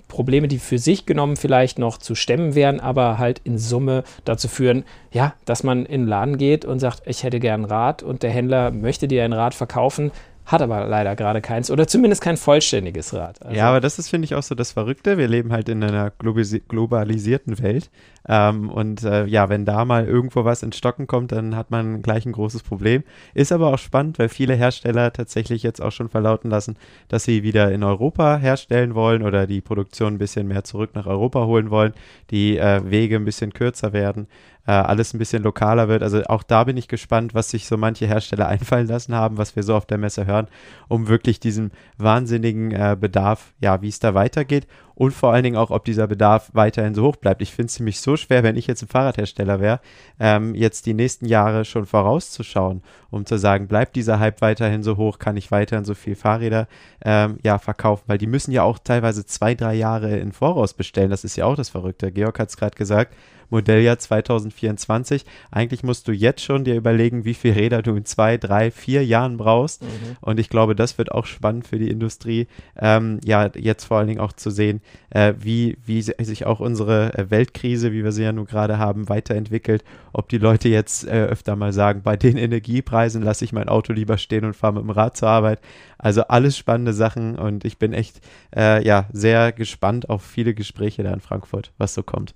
Probleme, 0.08 0.48
die 0.48 0.58
für 0.58 0.78
sich 0.78 1.06
genommen 1.06 1.36
vielleicht 1.36 1.78
noch 1.78 1.98
zu 1.98 2.14
stemmen 2.14 2.54
wären, 2.54 2.80
aber 2.80 3.18
halt 3.18 3.40
in 3.44 3.58
Summe 3.58 4.04
dazu 4.24 4.48
führen, 4.48 4.84
ja, 5.10 5.34
dass 5.44 5.62
man 5.62 5.86
in 5.86 6.02
den 6.02 6.08
Laden 6.08 6.38
geht 6.38 6.64
und 6.64 6.78
sagt, 6.78 7.02
ich 7.06 7.22
hätte 7.24 7.40
gern 7.40 7.62
ein 7.62 7.64
Rad 7.64 8.02
und 8.02 8.22
der 8.22 8.30
Händler 8.30 8.70
möchte 8.70 9.08
dir 9.08 9.24
ein 9.24 9.32
Rad 9.32 9.54
verkaufen, 9.54 10.10
hat 10.46 10.60
aber 10.60 10.86
leider 10.86 11.16
gerade 11.16 11.40
keins 11.40 11.70
oder 11.70 11.86
zumindest 11.86 12.22
kein 12.22 12.36
vollständiges 12.36 13.14
Rad. 13.14 13.42
Also 13.42 13.56
ja, 13.56 13.68
aber 13.68 13.80
das 13.80 13.98
ist, 13.98 14.10
finde 14.10 14.26
ich, 14.26 14.34
auch 14.34 14.42
so 14.42 14.54
das 14.54 14.72
Verrückte. 14.72 15.16
Wir 15.16 15.28
leben 15.28 15.52
halt 15.52 15.68
in 15.68 15.82
einer 15.82 16.10
globalisierten 16.10 17.62
Welt. 17.62 17.90
Ähm, 18.26 18.70
und 18.70 19.02
äh, 19.04 19.26
ja, 19.26 19.48
wenn 19.48 19.64
da 19.64 19.84
mal 19.84 20.06
irgendwo 20.06 20.44
was 20.44 20.62
ins 20.62 20.76
Stocken 20.76 21.06
kommt, 21.06 21.32
dann 21.32 21.56
hat 21.56 21.70
man 21.70 22.02
gleich 22.02 22.24
ein 22.24 22.32
großes 22.32 22.62
Problem. 22.62 23.04
Ist 23.34 23.52
aber 23.52 23.72
auch 23.72 23.78
spannend, 23.78 24.18
weil 24.18 24.28
viele 24.28 24.54
Hersteller 24.54 25.12
tatsächlich 25.12 25.62
jetzt 25.62 25.80
auch 25.80 25.92
schon 25.92 26.08
verlauten 26.08 26.50
lassen, 26.50 26.76
dass 27.08 27.24
sie 27.24 27.42
wieder 27.42 27.70
in 27.70 27.82
Europa 27.82 28.36
herstellen 28.36 28.94
wollen 28.94 29.22
oder 29.22 29.46
die 29.46 29.60
Produktion 29.60 30.14
ein 30.14 30.18
bisschen 30.18 30.48
mehr 30.48 30.64
zurück 30.64 30.90
nach 30.94 31.06
Europa 31.06 31.44
holen 31.44 31.70
wollen, 31.70 31.92
die 32.30 32.56
äh, 32.56 32.82
Wege 32.90 33.16
ein 33.16 33.24
bisschen 33.24 33.52
kürzer 33.52 33.92
werden 33.92 34.26
äh, 34.66 34.72
alles 34.72 35.12
ein 35.12 35.18
bisschen 35.18 35.42
lokaler 35.42 35.88
wird. 35.88 36.02
Also 36.02 36.22
auch 36.24 36.42
da 36.42 36.64
bin 36.64 36.76
ich 36.76 36.88
gespannt, 36.88 37.34
was 37.34 37.50
sich 37.50 37.66
so 37.66 37.76
manche 37.76 38.06
Hersteller 38.06 38.48
einfallen 38.54 38.86
lassen 38.86 39.14
haben, 39.14 39.38
was 39.38 39.56
wir 39.56 39.62
so 39.62 39.74
auf 39.74 39.86
der 39.86 39.98
Messe 39.98 40.26
hören, 40.26 40.48
um 40.88 41.08
wirklich 41.08 41.40
diesem 41.40 41.70
wahnsinnigen 41.98 42.72
äh, 42.72 42.96
Bedarf, 42.98 43.52
ja, 43.60 43.82
wie 43.82 43.88
es 43.88 43.98
da 43.98 44.14
weitergeht. 44.14 44.66
Und 44.94 45.12
vor 45.12 45.32
allen 45.32 45.42
Dingen 45.42 45.56
auch, 45.56 45.70
ob 45.70 45.84
dieser 45.84 46.06
Bedarf 46.06 46.50
weiterhin 46.52 46.94
so 46.94 47.02
hoch 47.04 47.16
bleibt. 47.16 47.42
Ich 47.42 47.52
finde 47.52 47.66
es 47.66 47.74
ziemlich 47.74 48.00
so 48.00 48.16
schwer, 48.16 48.42
wenn 48.42 48.56
ich 48.56 48.66
jetzt 48.66 48.82
ein 48.82 48.88
Fahrradhersteller 48.88 49.60
wäre, 49.60 49.80
ähm, 50.20 50.54
jetzt 50.54 50.86
die 50.86 50.94
nächsten 50.94 51.26
Jahre 51.26 51.64
schon 51.64 51.86
vorauszuschauen, 51.86 52.82
um 53.10 53.26
zu 53.26 53.38
sagen, 53.38 53.66
bleibt 53.66 53.96
dieser 53.96 54.20
Hype 54.20 54.40
weiterhin 54.40 54.82
so 54.82 54.96
hoch, 54.96 55.18
kann 55.18 55.36
ich 55.36 55.50
weiterhin 55.50 55.84
so 55.84 55.94
viel 55.94 56.14
Fahrräder 56.14 56.68
ähm, 57.04 57.38
ja, 57.42 57.58
verkaufen, 57.58 58.04
weil 58.06 58.18
die 58.18 58.26
müssen 58.26 58.52
ja 58.52 58.62
auch 58.62 58.78
teilweise 58.78 59.26
zwei, 59.26 59.54
drei 59.54 59.74
Jahre 59.74 60.16
in 60.18 60.32
Voraus 60.32 60.74
bestellen. 60.74 61.10
Das 61.10 61.24
ist 61.24 61.36
ja 61.36 61.44
auch 61.46 61.56
das 61.56 61.70
Verrückte. 61.70 62.12
Georg 62.12 62.38
hat 62.38 62.48
es 62.48 62.56
gerade 62.56 62.76
gesagt, 62.76 63.14
Modelljahr 63.54 63.98
2024. 63.98 65.24
Eigentlich 65.52 65.84
musst 65.84 66.08
du 66.08 66.12
jetzt 66.12 66.42
schon 66.42 66.64
dir 66.64 66.74
überlegen, 66.74 67.24
wie 67.24 67.34
viele 67.34 67.54
Räder 67.54 67.82
du 67.82 67.94
in 67.94 68.04
zwei, 68.04 68.36
drei, 68.36 68.72
vier 68.72 69.04
Jahren 69.04 69.36
brauchst. 69.36 69.82
Mhm. 69.82 70.16
Und 70.20 70.40
ich 70.40 70.48
glaube, 70.48 70.74
das 70.74 70.98
wird 70.98 71.12
auch 71.12 71.24
spannend 71.24 71.68
für 71.68 71.78
die 71.78 71.88
Industrie, 71.88 72.48
ähm, 72.76 73.20
ja, 73.24 73.48
jetzt 73.54 73.84
vor 73.84 73.98
allen 73.98 74.08
Dingen 74.08 74.20
auch 74.20 74.32
zu 74.32 74.50
sehen, 74.50 74.80
äh, 75.10 75.34
wie, 75.38 75.78
wie 75.86 76.02
sich 76.02 76.46
auch 76.46 76.58
unsere 76.58 77.16
äh, 77.16 77.30
Weltkrise, 77.30 77.92
wie 77.92 78.02
wir 78.02 78.10
sie 78.10 78.24
ja 78.24 78.32
nun 78.32 78.46
gerade 78.46 78.78
haben, 78.78 79.08
weiterentwickelt. 79.08 79.84
Ob 80.12 80.28
die 80.28 80.38
Leute 80.38 80.68
jetzt 80.68 81.06
äh, 81.06 81.24
öfter 81.24 81.54
mal 81.54 81.72
sagen, 81.72 82.02
bei 82.02 82.16
den 82.16 82.36
Energiepreisen 82.36 83.22
lasse 83.22 83.44
ich 83.44 83.52
mein 83.52 83.68
Auto 83.68 83.92
lieber 83.92 84.18
stehen 84.18 84.44
und 84.44 84.56
fahre 84.56 84.74
mit 84.74 84.82
dem 84.82 84.90
Rad 84.90 85.16
zur 85.16 85.28
Arbeit. 85.28 85.60
Also 85.96 86.22
alles 86.22 86.58
spannende 86.58 86.92
Sachen 86.92 87.38
und 87.38 87.64
ich 87.64 87.78
bin 87.78 87.92
echt 87.92 88.20
äh, 88.54 88.84
ja 88.84 89.06
sehr 89.12 89.52
gespannt 89.52 90.10
auf 90.10 90.24
viele 90.24 90.54
Gespräche 90.54 91.04
da 91.04 91.12
in 91.12 91.20
Frankfurt, 91.20 91.72
was 91.78 91.94
so 91.94 92.02
kommt. 92.02 92.34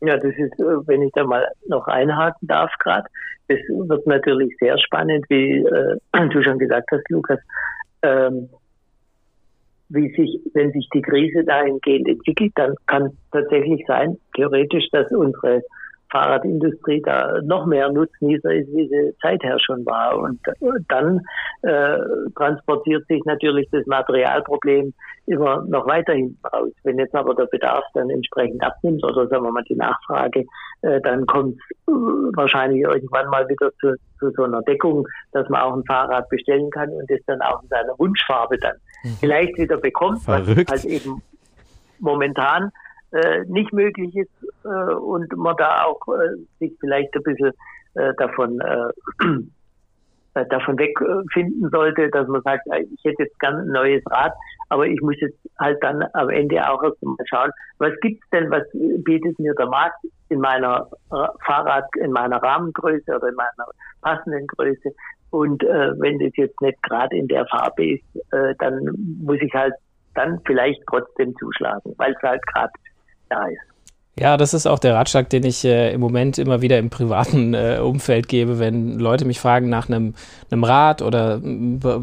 Ja, 0.00 0.16
das 0.16 0.34
ist, 0.36 0.58
äh, 0.58 0.86
wenn 0.86 1.02
ich 1.02 1.12
da 1.12 1.24
mal 1.24 1.46
noch 1.66 1.86
einhaken 1.86 2.48
darf 2.48 2.72
gerade, 2.78 3.06
das 3.48 3.58
wird 3.68 4.06
natürlich 4.06 4.56
sehr 4.58 4.78
spannend, 4.78 5.26
wie 5.28 5.58
äh, 5.58 5.96
du 6.32 6.42
schon 6.42 6.58
gesagt 6.58 6.88
hast, 6.92 7.08
Lukas, 7.10 7.38
ähm, 8.02 8.48
wie 9.88 10.08
sich, 10.14 10.40
wenn 10.54 10.70
sich 10.72 10.88
die 10.94 11.02
Krise 11.02 11.44
dahingehend 11.44 12.08
entwickelt, 12.08 12.52
dann 12.54 12.74
kann 12.86 13.10
tatsächlich 13.32 13.84
sein, 13.86 14.16
theoretisch, 14.34 14.88
dass 14.92 15.10
unsere 15.10 15.62
Fahrradindustrie 16.10 17.02
da 17.02 17.40
noch 17.42 17.66
mehr 17.66 17.90
Nutznießer 17.90 18.52
ist, 18.52 18.68
wie 18.74 18.88
sie 18.88 19.14
seither 19.22 19.58
schon 19.60 19.84
war. 19.86 20.18
Und 20.18 20.40
dann 20.88 21.20
äh, 21.62 21.98
transportiert 22.36 23.06
sich 23.06 23.24
natürlich 23.24 23.68
das 23.70 23.86
Materialproblem 23.86 24.92
immer 25.26 25.64
noch 25.68 25.86
weiterhin 25.86 26.36
raus. 26.52 26.72
Wenn 26.82 26.98
jetzt 26.98 27.14
aber 27.14 27.34
der 27.34 27.46
Bedarf 27.46 27.84
dann 27.94 28.10
entsprechend 28.10 28.62
abnimmt 28.62 29.04
oder 29.04 29.28
sagen 29.28 29.44
wir 29.44 29.52
mal 29.52 29.64
die 29.64 29.76
Nachfrage, 29.76 30.44
äh, 30.82 31.00
dann 31.02 31.26
kommt 31.26 31.56
es 31.58 31.88
äh, 31.88 31.92
wahrscheinlich 32.34 32.82
irgendwann 32.82 33.28
mal 33.28 33.48
wieder 33.48 33.70
zu, 33.80 33.94
zu 34.18 34.30
so 34.30 34.44
einer 34.44 34.62
Deckung, 34.62 35.06
dass 35.32 35.48
man 35.48 35.60
auch 35.60 35.76
ein 35.76 35.84
Fahrrad 35.84 36.28
bestellen 36.28 36.70
kann 36.70 36.90
und 36.90 37.10
es 37.10 37.24
dann 37.26 37.40
auch 37.42 37.62
in 37.62 37.68
seiner 37.68 37.98
Wunschfarbe 37.98 38.58
dann 38.58 38.76
mhm. 39.04 39.16
vielleicht 39.20 39.56
wieder 39.58 39.76
bekommt, 39.76 40.22
Verrückt. 40.22 40.70
was 40.70 40.82
halt 40.82 40.92
eben 40.92 41.22
momentan 42.00 42.72
äh, 43.12 43.44
nicht 43.46 43.72
möglich 43.72 44.14
ist 44.16 44.30
äh, 44.64 44.94
und 44.94 45.34
man 45.36 45.56
da 45.56 45.84
auch 45.84 46.00
äh, 46.08 46.36
sich 46.58 46.72
vielleicht 46.80 47.14
ein 47.14 47.22
bisschen 47.22 47.52
äh, 47.94 48.12
davon 48.18 48.60
äh, 48.60 49.24
äh 50.40 50.46
davon 50.48 50.78
wegfinden 50.78 51.68
sollte, 51.70 52.08
dass 52.10 52.28
man 52.28 52.42
sagt, 52.42 52.66
äh, 52.68 52.82
ich 52.82 53.04
hätte 53.04 53.24
jetzt 53.24 53.38
gern 53.40 53.56
ein 53.56 53.72
neues 53.72 54.02
Rad, 54.10 54.32
aber 54.68 54.86
ich 54.86 55.00
muss 55.00 55.16
jetzt 55.20 55.38
halt 55.58 55.82
dann 55.82 56.04
am 56.14 56.30
Ende 56.30 56.68
auch 56.68 56.82
erst 56.82 57.02
mal 57.02 57.16
schauen, 57.26 57.50
was 57.78 57.92
gibt's 58.00 58.28
denn, 58.30 58.50
was 58.50 58.62
bietet 59.04 59.38
mir 59.38 59.54
der 59.54 59.66
Markt 59.66 59.98
in 60.28 60.40
meiner 60.40 60.88
Fahrrad, 61.44 61.84
in 61.96 62.12
meiner 62.12 62.40
Rahmengröße 62.40 63.16
oder 63.16 63.28
in 63.28 63.34
meiner 63.34 63.66
passenden 64.02 64.46
Größe? 64.46 64.90
Und 65.30 65.62
äh, 65.62 65.92
wenn 65.98 66.18
das 66.18 66.32
jetzt 66.36 66.60
nicht 66.60 66.82
gerade 66.82 67.16
in 67.16 67.28
der 67.28 67.46
Farbe 67.46 67.94
ist, 67.94 68.04
äh, 68.32 68.54
dann 68.58 68.90
muss 69.22 69.38
ich 69.40 69.52
halt 69.54 69.74
dann 70.14 70.40
vielleicht 70.44 70.82
trotzdem 70.88 71.34
zuschlagen, 71.36 71.94
weil 71.98 72.12
es 72.12 72.22
halt 72.22 72.44
gerade 72.46 72.72
da 73.30 73.46
ist. 73.46 73.70
Ja, 74.18 74.36
das 74.36 74.52
ist 74.52 74.66
auch 74.66 74.78
der 74.78 74.96
Ratschlag, 74.96 75.30
den 75.30 75.44
ich 75.44 75.64
äh, 75.64 75.94
im 75.94 76.00
Moment 76.00 76.36
immer 76.36 76.60
wieder 76.60 76.78
im 76.78 76.90
privaten 76.90 77.54
äh, 77.54 77.78
Umfeld 77.82 78.28
gebe, 78.28 78.58
wenn 78.58 78.98
Leute 78.98 79.24
mich 79.24 79.40
fragen 79.40 79.70
nach 79.70 79.88
einem, 79.88 80.14
Rat 80.52 81.00
oder 81.00 81.40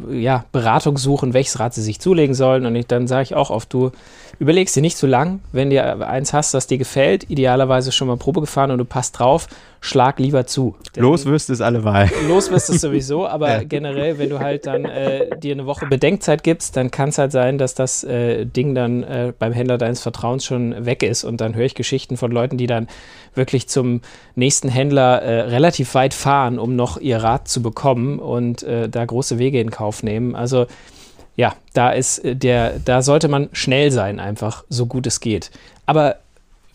ja, 0.10 0.46
Beratung 0.51 0.98
suchen, 0.98 1.34
welches 1.34 1.60
Rad 1.60 1.75
sie 1.75 1.84
sich 1.84 2.00
zulegen 2.00 2.34
sollen. 2.34 2.65
Und 2.65 2.75
ich, 2.75 2.88
dann 2.88 3.07
sage 3.07 3.24
ich 3.24 3.36
auch 3.36 3.51
oft, 3.51 3.72
du 3.72 3.91
überlegst 4.39 4.75
dir 4.75 4.82
nicht 4.82 4.98
zu 4.98 5.08
lang, 5.08 5.39
wenn 5.51 5.70
dir 5.70 6.08
eins 6.08 6.34
hast, 6.34 6.53
das 6.53 6.67
dir 6.67 6.77
gefällt, 6.77 7.29
idealerweise 7.29 7.91
schon 7.91 8.08
mal 8.08 8.17
Probe 8.17 8.41
gefahren 8.41 8.72
und 8.72 8.77
du 8.77 8.86
passt 8.86 9.17
drauf, 9.17 9.48
schlag 9.82 10.20
lieber 10.20 10.46
zu. 10.46 10.75
Los 10.96 11.25
wirst 11.25 11.50
es 11.50 11.62
alleweil. 11.62 12.10
Los 12.27 12.51
wirst 12.51 12.70
es 12.70 12.82
sowieso, 12.82 13.27
aber 13.27 13.50
ja. 13.50 13.63
generell, 13.63 14.17
wenn 14.20 14.29
du 14.29 14.39
halt 14.39 14.67
dann 14.67 14.86
äh, 14.86 15.38
dir 15.39 15.53
eine 15.53 15.65
Woche 15.65 15.88
Bedenkzeit 15.88 16.44
gibst, 16.44 16.77
dann 16.77 16.91
kann 16.91 17.10
es 17.10 17.17
halt 17.17 17.32
sein, 17.32 17.58
dass 17.58 17.74
das 17.74 18.03
äh, 18.03 18.46
Ding 18.46 18.75
dann 18.75 19.03
äh, 19.03 19.34
beim 19.38 19.53
Händler 19.53 19.77
deines 19.77 20.01
Vertrauens 20.01 20.46
schon 20.46 20.86
weg 20.86 21.03
ist 21.03 21.24
und 21.24 21.41
dann 21.41 21.56
höre 21.56 21.65
ich 21.65 21.75
Geschichten 21.75 22.17
von 22.17 22.32
Leuten, 22.32 22.58
die 22.58 22.67
dann 22.67 22.88
wirklich 23.34 23.67
zum 23.67 24.01
nächsten 24.36 24.70
Händler 24.70 25.22
äh, 25.22 25.41
relativ 25.41 25.96
weit 25.96 26.13
fahren, 26.13 26.60
um 26.60 26.75
noch 26.75 26.98
ihr 26.98 27.17
Rad 27.17 27.48
zu 27.48 27.62
bekommen 27.62 28.20
und 28.20 28.63
äh, 28.63 28.89
da 28.89 29.06
große 29.06 29.39
Wege 29.39 29.60
in 29.60 29.72
Kauf 29.72 30.03
nehmen. 30.03 30.36
Also 30.36 30.67
ja, 31.38 31.56
da 31.74 31.91
ist 31.91 32.20
äh, 32.25 32.36
der, 32.36 32.79
da 32.84 33.01
sollte 33.01 33.29
man 33.29 33.48
schnell 33.53 33.91
sein, 33.91 34.20
einfach 34.20 34.65
so 34.67 34.86
gut 34.88 35.08
es 35.08 35.22
geht. 35.22 35.51
Aber 35.86 36.17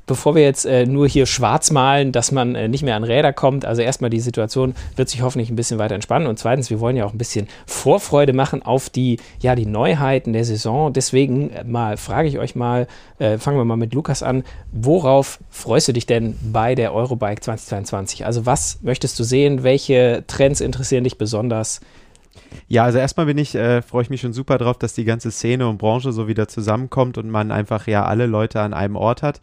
bevor 0.07 0.35
wir 0.35 0.43
jetzt 0.43 0.65
äh, 0.65 0.87
nur 0.87 1.09
hier 1.09 1.27
schwarz 1.27 1.71
malen, 1.71 2.13
dass 2.13 2.33
man 2.33 2.55
äh, 2.55 2.69
nicht 2.69 2.83
mehr 2.83 2.97
an 2.97 3.05
Räder 3.05 3.33
kommt, 3.33 3.65
also 3.65 3.83
erstmal 3.83 4.11
die 4.11 4.21
Situation 4.21 4.75
wird 4.97 5.09
sich 5.09 5.23
hoffentlich 5.23 5.51
ein 5.51 5.57
bisschen 5.57 5.79
weiter 5.79 5.95
entspannen 5.95 6.29
und 6.29 6.39
zweitens, 6.39 6.71
wir 6.71 6.81
wollen 6.81 6.97
ja 6.97 7.05
auch 7.05 7.13
ein 7.13 7.19
bisschen 7.19 7.49
Vorfreude 7.67 8.33
machen 8.33 8.63
auf 8.63 8.89
die, 8.89 9.19
ja, 9.41 9.55
die 9.55 9.67
Neuheiten 9.67 10.33
der 10.33 10.45
Saison. 10.45 10.93
Deswegen 10.93 11.51
äh, 11.51 11.65
mal 11.65 11.97
frage 11.97 12.29
ich 12.29 12.39
euch 12.39 12.55
mal, 12.55 12.87
äh, 13.19 13.39
fangen 13.39 13.59
wir 13.59 13.65
mal 13.65 13.77
mit 13.77 13.95
Lukas 13.95 14.23
an, 14.23 14.45
worauf 14.71 15.41
freust 15.51 15.89
du 15.89 15.93
dich 15.93 16.07
denn 16.07 16.39
bei 16.53 16.77
der 16.77 16.95
Eurobike 16.95 17.41
2022? 17.41 18.25
Also 18.27 18.47
was 18.47 18.79
möchtest 18.83 19.19
du 19.19 19.25
sehen? 19.25 19.65
Welche 19.65 20.23
Trends 20.29 20.61
interessieren 20.61 21.05
dich 21.05 21.19
besonders? 21.19 21.81
Ja, 22.69 22.85
also 22.85 22.99
erstmal 22.99 23.27
bin 23.27 23.39
ich, 23.39 23.55
äh, 23.55 23.83
freue 23.83 24.03
ich 24.03 24.11
mich 24.11 24.21
schon 24.21 24.33
super 24.33 24.59
drauf, 24.59 24.79
dass 24.79 24.95
die 24.95 25.05
ganze 25.05 25.31
Szene 25.31 25.69
und 25.69 25.79
Branche 25.79 26.13
so 26.13 26.29
wieder 26.29 26.49
zusammenkommt 26.49 27.19
und 27.19 27.31
man 27.31 27.51
einfach 27.51 27.87
ja 27.87 28.05
alle 28.05 28.27
Leute 28.27 28.61
an 28.61 28.75
einem 28.75 28.97
Ort 28.97 29.23
hat 29.23 29.41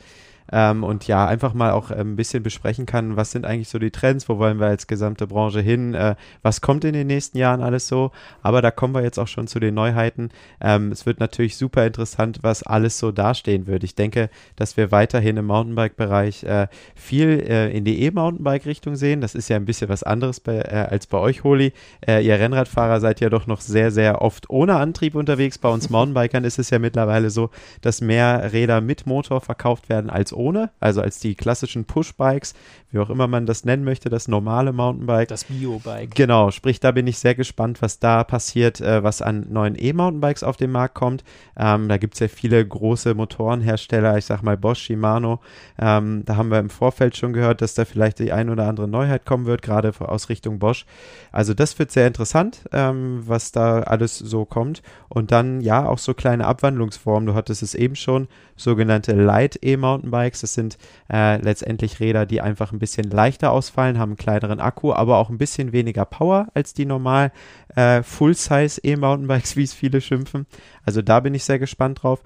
ähm, 0.51 0.83
und 0.83 1.07
ja, 1.07 1.27
einfach 1.27 1.53
mal 1.53 1.71
auch 1.71 1.91
äh, 1.91 1.95
ein 1.95 2.15
bisschen 2.15 2.43
besprechen 2.43 2.85
kann, 2.85 3.15
was 3.15 3.31
sind 3.31 3.45
eigentlich 3.45 3.69
so 3.69 3.79
die 3.79 3.91
Trends, 3.91 4.27
wo 4.29 4.37
wollen 4.39 4.59
wir 4.59 4.67
als 4.67 4.87
gesamte 4.87 5.27
Branche 5.27 5.61
hin, 5.61 5.93
äh, 5.93 6.15
was 6.41 6.61
kommt 6.61 6.83
in 6.83 6.93
den 6.93 7.07
nächsten 7.07 7.37
Jahren 7.37 7.61
alles 7.61 7.87
so. 7.87 8.11
Aber 8.41 8.61
da 8.61 8.71
kommen 8.71 8.93
wir 8.93 9.03
jetzt 9.03 9.19
auch 9.19 9.27
schon 9.27 9.47
zu 9.47 9.59
den 9.59 9.75
Neuheiten. 9.75 10.29
Ähm, 10.61 10.91
es 10.91 11.05
wird 11.05 11.19
natürlich 11.19 11.57
super 11.57 11.85
interessant, 11.85 12.39
was 12.41 12.63
alles 12.63 12.97
so 12.99 13.11
dastehen 13.11 13.67
wird. 13.67 13.83
Ich 13.83 13.95
denke, 13.95 14.29
dass 14.55 14.77
wir 14.77 14.91
weiterhin 14.91 15.37
im 15.37 15.45
Mountainbike-Bereich 15.45 16.43
äh, 16.43 16.67
viel 16.95 17.43
äh, 17.47 17.75
in 17.75 17.85
die 17.85 18.01
E-Mountainbike-Richtung 18.03 18.95
sehen. 18.95 19.21
Das 19.21 19.35
ist 19.35 19.49
ja 19.49 19.55
ein 19.55 19.65
bisschen 19.65 19.89
was 19.89 20.03
anderes 20.03 20.39
bei, 20.39 20.57
äh, 20.57 20.87
als 20.89 21.07
bei 21.07 21.17
euch, 21.17 21.43
Holi. 21.43 21.73
Äh, 22.05 22.25
ihr 22.25 22.39
Rennradfahrer 22.39 22.99
seid 22.99 23.19
ja 23.19 23.29
doch 23.29 23.47
noch 23.47 23.61
sehr, 23.61 23.91
sehr 23.91 24.21
oft 24.21 24.49
ohne 24.49 24.77
Antrieb 24.77 25.15
unterwegs. 25.15 25.57
Bei 25.57 25.69
uns 25.69 25.89
Mountainbikern 25.89 26.43
ist 26.43 26.59
es 26.59 26.69
ja 26.69 26.79
mittlerweile 26.79 27.29
so, 27.29 27.49
dass 27.81 28.01
mehr 28.01 28.51
Räder 28.53 28.81
mit 28.81 29.05
Motor 29.05 29.41
verkauft 29.41 29.89
werden 29.89 30.09
als 30.09 30.33
ohne, 30.33 30.38
also 30.79 31.01
als 31.01 31.19
die 31.19 31.36
klassischen 31.36 31.86
Push-Bikes, 31.86 32.53
wie 32.91 33.00
auch 33.00 33.10
immer 33.10 33.27
man 33.27 33.46
das 33.46 33.65
nennen 33.65 33.84
möchte, 33.84 34.10
das 34.10 34.27
normale 34.27 34.74
Mountainbike. 34.74 35.27
Das 35.27 35.43
Bio-Bike. 35.43 36.15
Genau, 36.15 36.51
sprich, 36.51 36.79
da 36.79 36.91
bin 36.91 37.05
ich 37.08 37.19
sehr 37.19 37.36
gespannt, 37.36 37.81
was 37.81 38.00
da 38.00 38.24
passiert, 38.24 38.81
äh, 38.81 39.03
was 39.03 39.22
an 39.22 39.48
neuen 39.50 39.75
E-Mountainbikes 39.77 40.43
auf 40.43 40.58
den 40.58 40.72
Markt 40.72 40.96
kommt. 40.96 41.24
Ähm, 41.58 41.89
da 41.89 41.98
gibt 41.98 42.15
es 42.15 42.19
ja 42.19 42.27
viele 42.27 42.65
große 42.65 43.13
Motorenhersteller, 43.13 44.17
ich 44.17 44.25
sag 44.25 44.41
mal 44.41 44.58
Bosch, 44.58 44.81
Shimano. 44.81 45.39
Ähm, 45.77 46.24
da 46.25 46.36
haben 46.36 46.50
wir 46.50 46.60
im 46.60 46.69
Vorfeld 46.69 47.17
schon 47.17 47.34
gehört, 47.34 47.62
dass 47.62 47.74
da 47.74 47.86
vielleicht 47.86 48.19
die 48.19 48.31
ein 48.31 48.50
oder 48.50 48.67
andere 48.67 48.88
Neuheit 48.88 49.25
kommen 49.25 49.46
wird, 49.46 49.62
gerade 49.62 49.93
aus 50.00 50.29
Richtung 50.29 50.60
Bosch. 50.60 50.86
Also 51.31 51.53
das 51.53 51.77
wird 51.77 51.91
sehr 51.91 52.08
interessant, 52.08 52.62
ähm, 52.72 53.24
was 53.25 53.51
da 53.51 53.81
alles 53.81 54.17
so 54.17 54.46
kommt. 54.46 54.81
Und 55.10 55.31
dann 55.31 55.62
ja 55.62 55.86
auch 55.86 55.98
so 55.98 56.13
kleine 56.13 56.46
Abwandlungsformen. 56.46 57.27
Du 57.27 57.34
hattest 57.34 57.63
es 57.63 57.75
eben 57.75 57.96
schon, 57.96 58.27
sogenannte 58.55 59.13
Light 59.13 59.60
E-Mountainbikes. 59.62 60.28
Das 60.38 60.53
sind 60.53 60.77
äh, 61.12 61.41
letztendlich 61.41 62.00
Räder, 62.00 62.25
die 62.25 62.41
einfach 62.41 62.71
ein 62.71 62.79
bisschen 62.79 63.09
leichter 63.09 63.51
ausfallen, 63.51 63.98
haben 63.98 64.12
einen 64.12 64.17
kleineren 64.17 64.59
Akku, 64.59 64.93
aber 64.93 65.17
auch 65.17 65.29
ein 65.29 65.38
bisschen 65.38 65.71
weniger 65.71 66.05
Power 66.05 66.48
als 66.53 66.74
die 66.74 66.86
normal 66.86 67.31
äh, 67.75 68.03
Full-Size 68.03 68.81
E-Mountainbikes, 68.83 69.55
wie 69.57 69.63
es 69.63 69.74
viele 69.74 70.01
schimpfen. 70.01 70.45
Also 70.86 71.01
da 71.01 71.19
bin 71.19 71.33
ich 71.33 71.43
sehr 71.43 71.59
gespannt 71.59 72.03
drauf. 72.03 72.21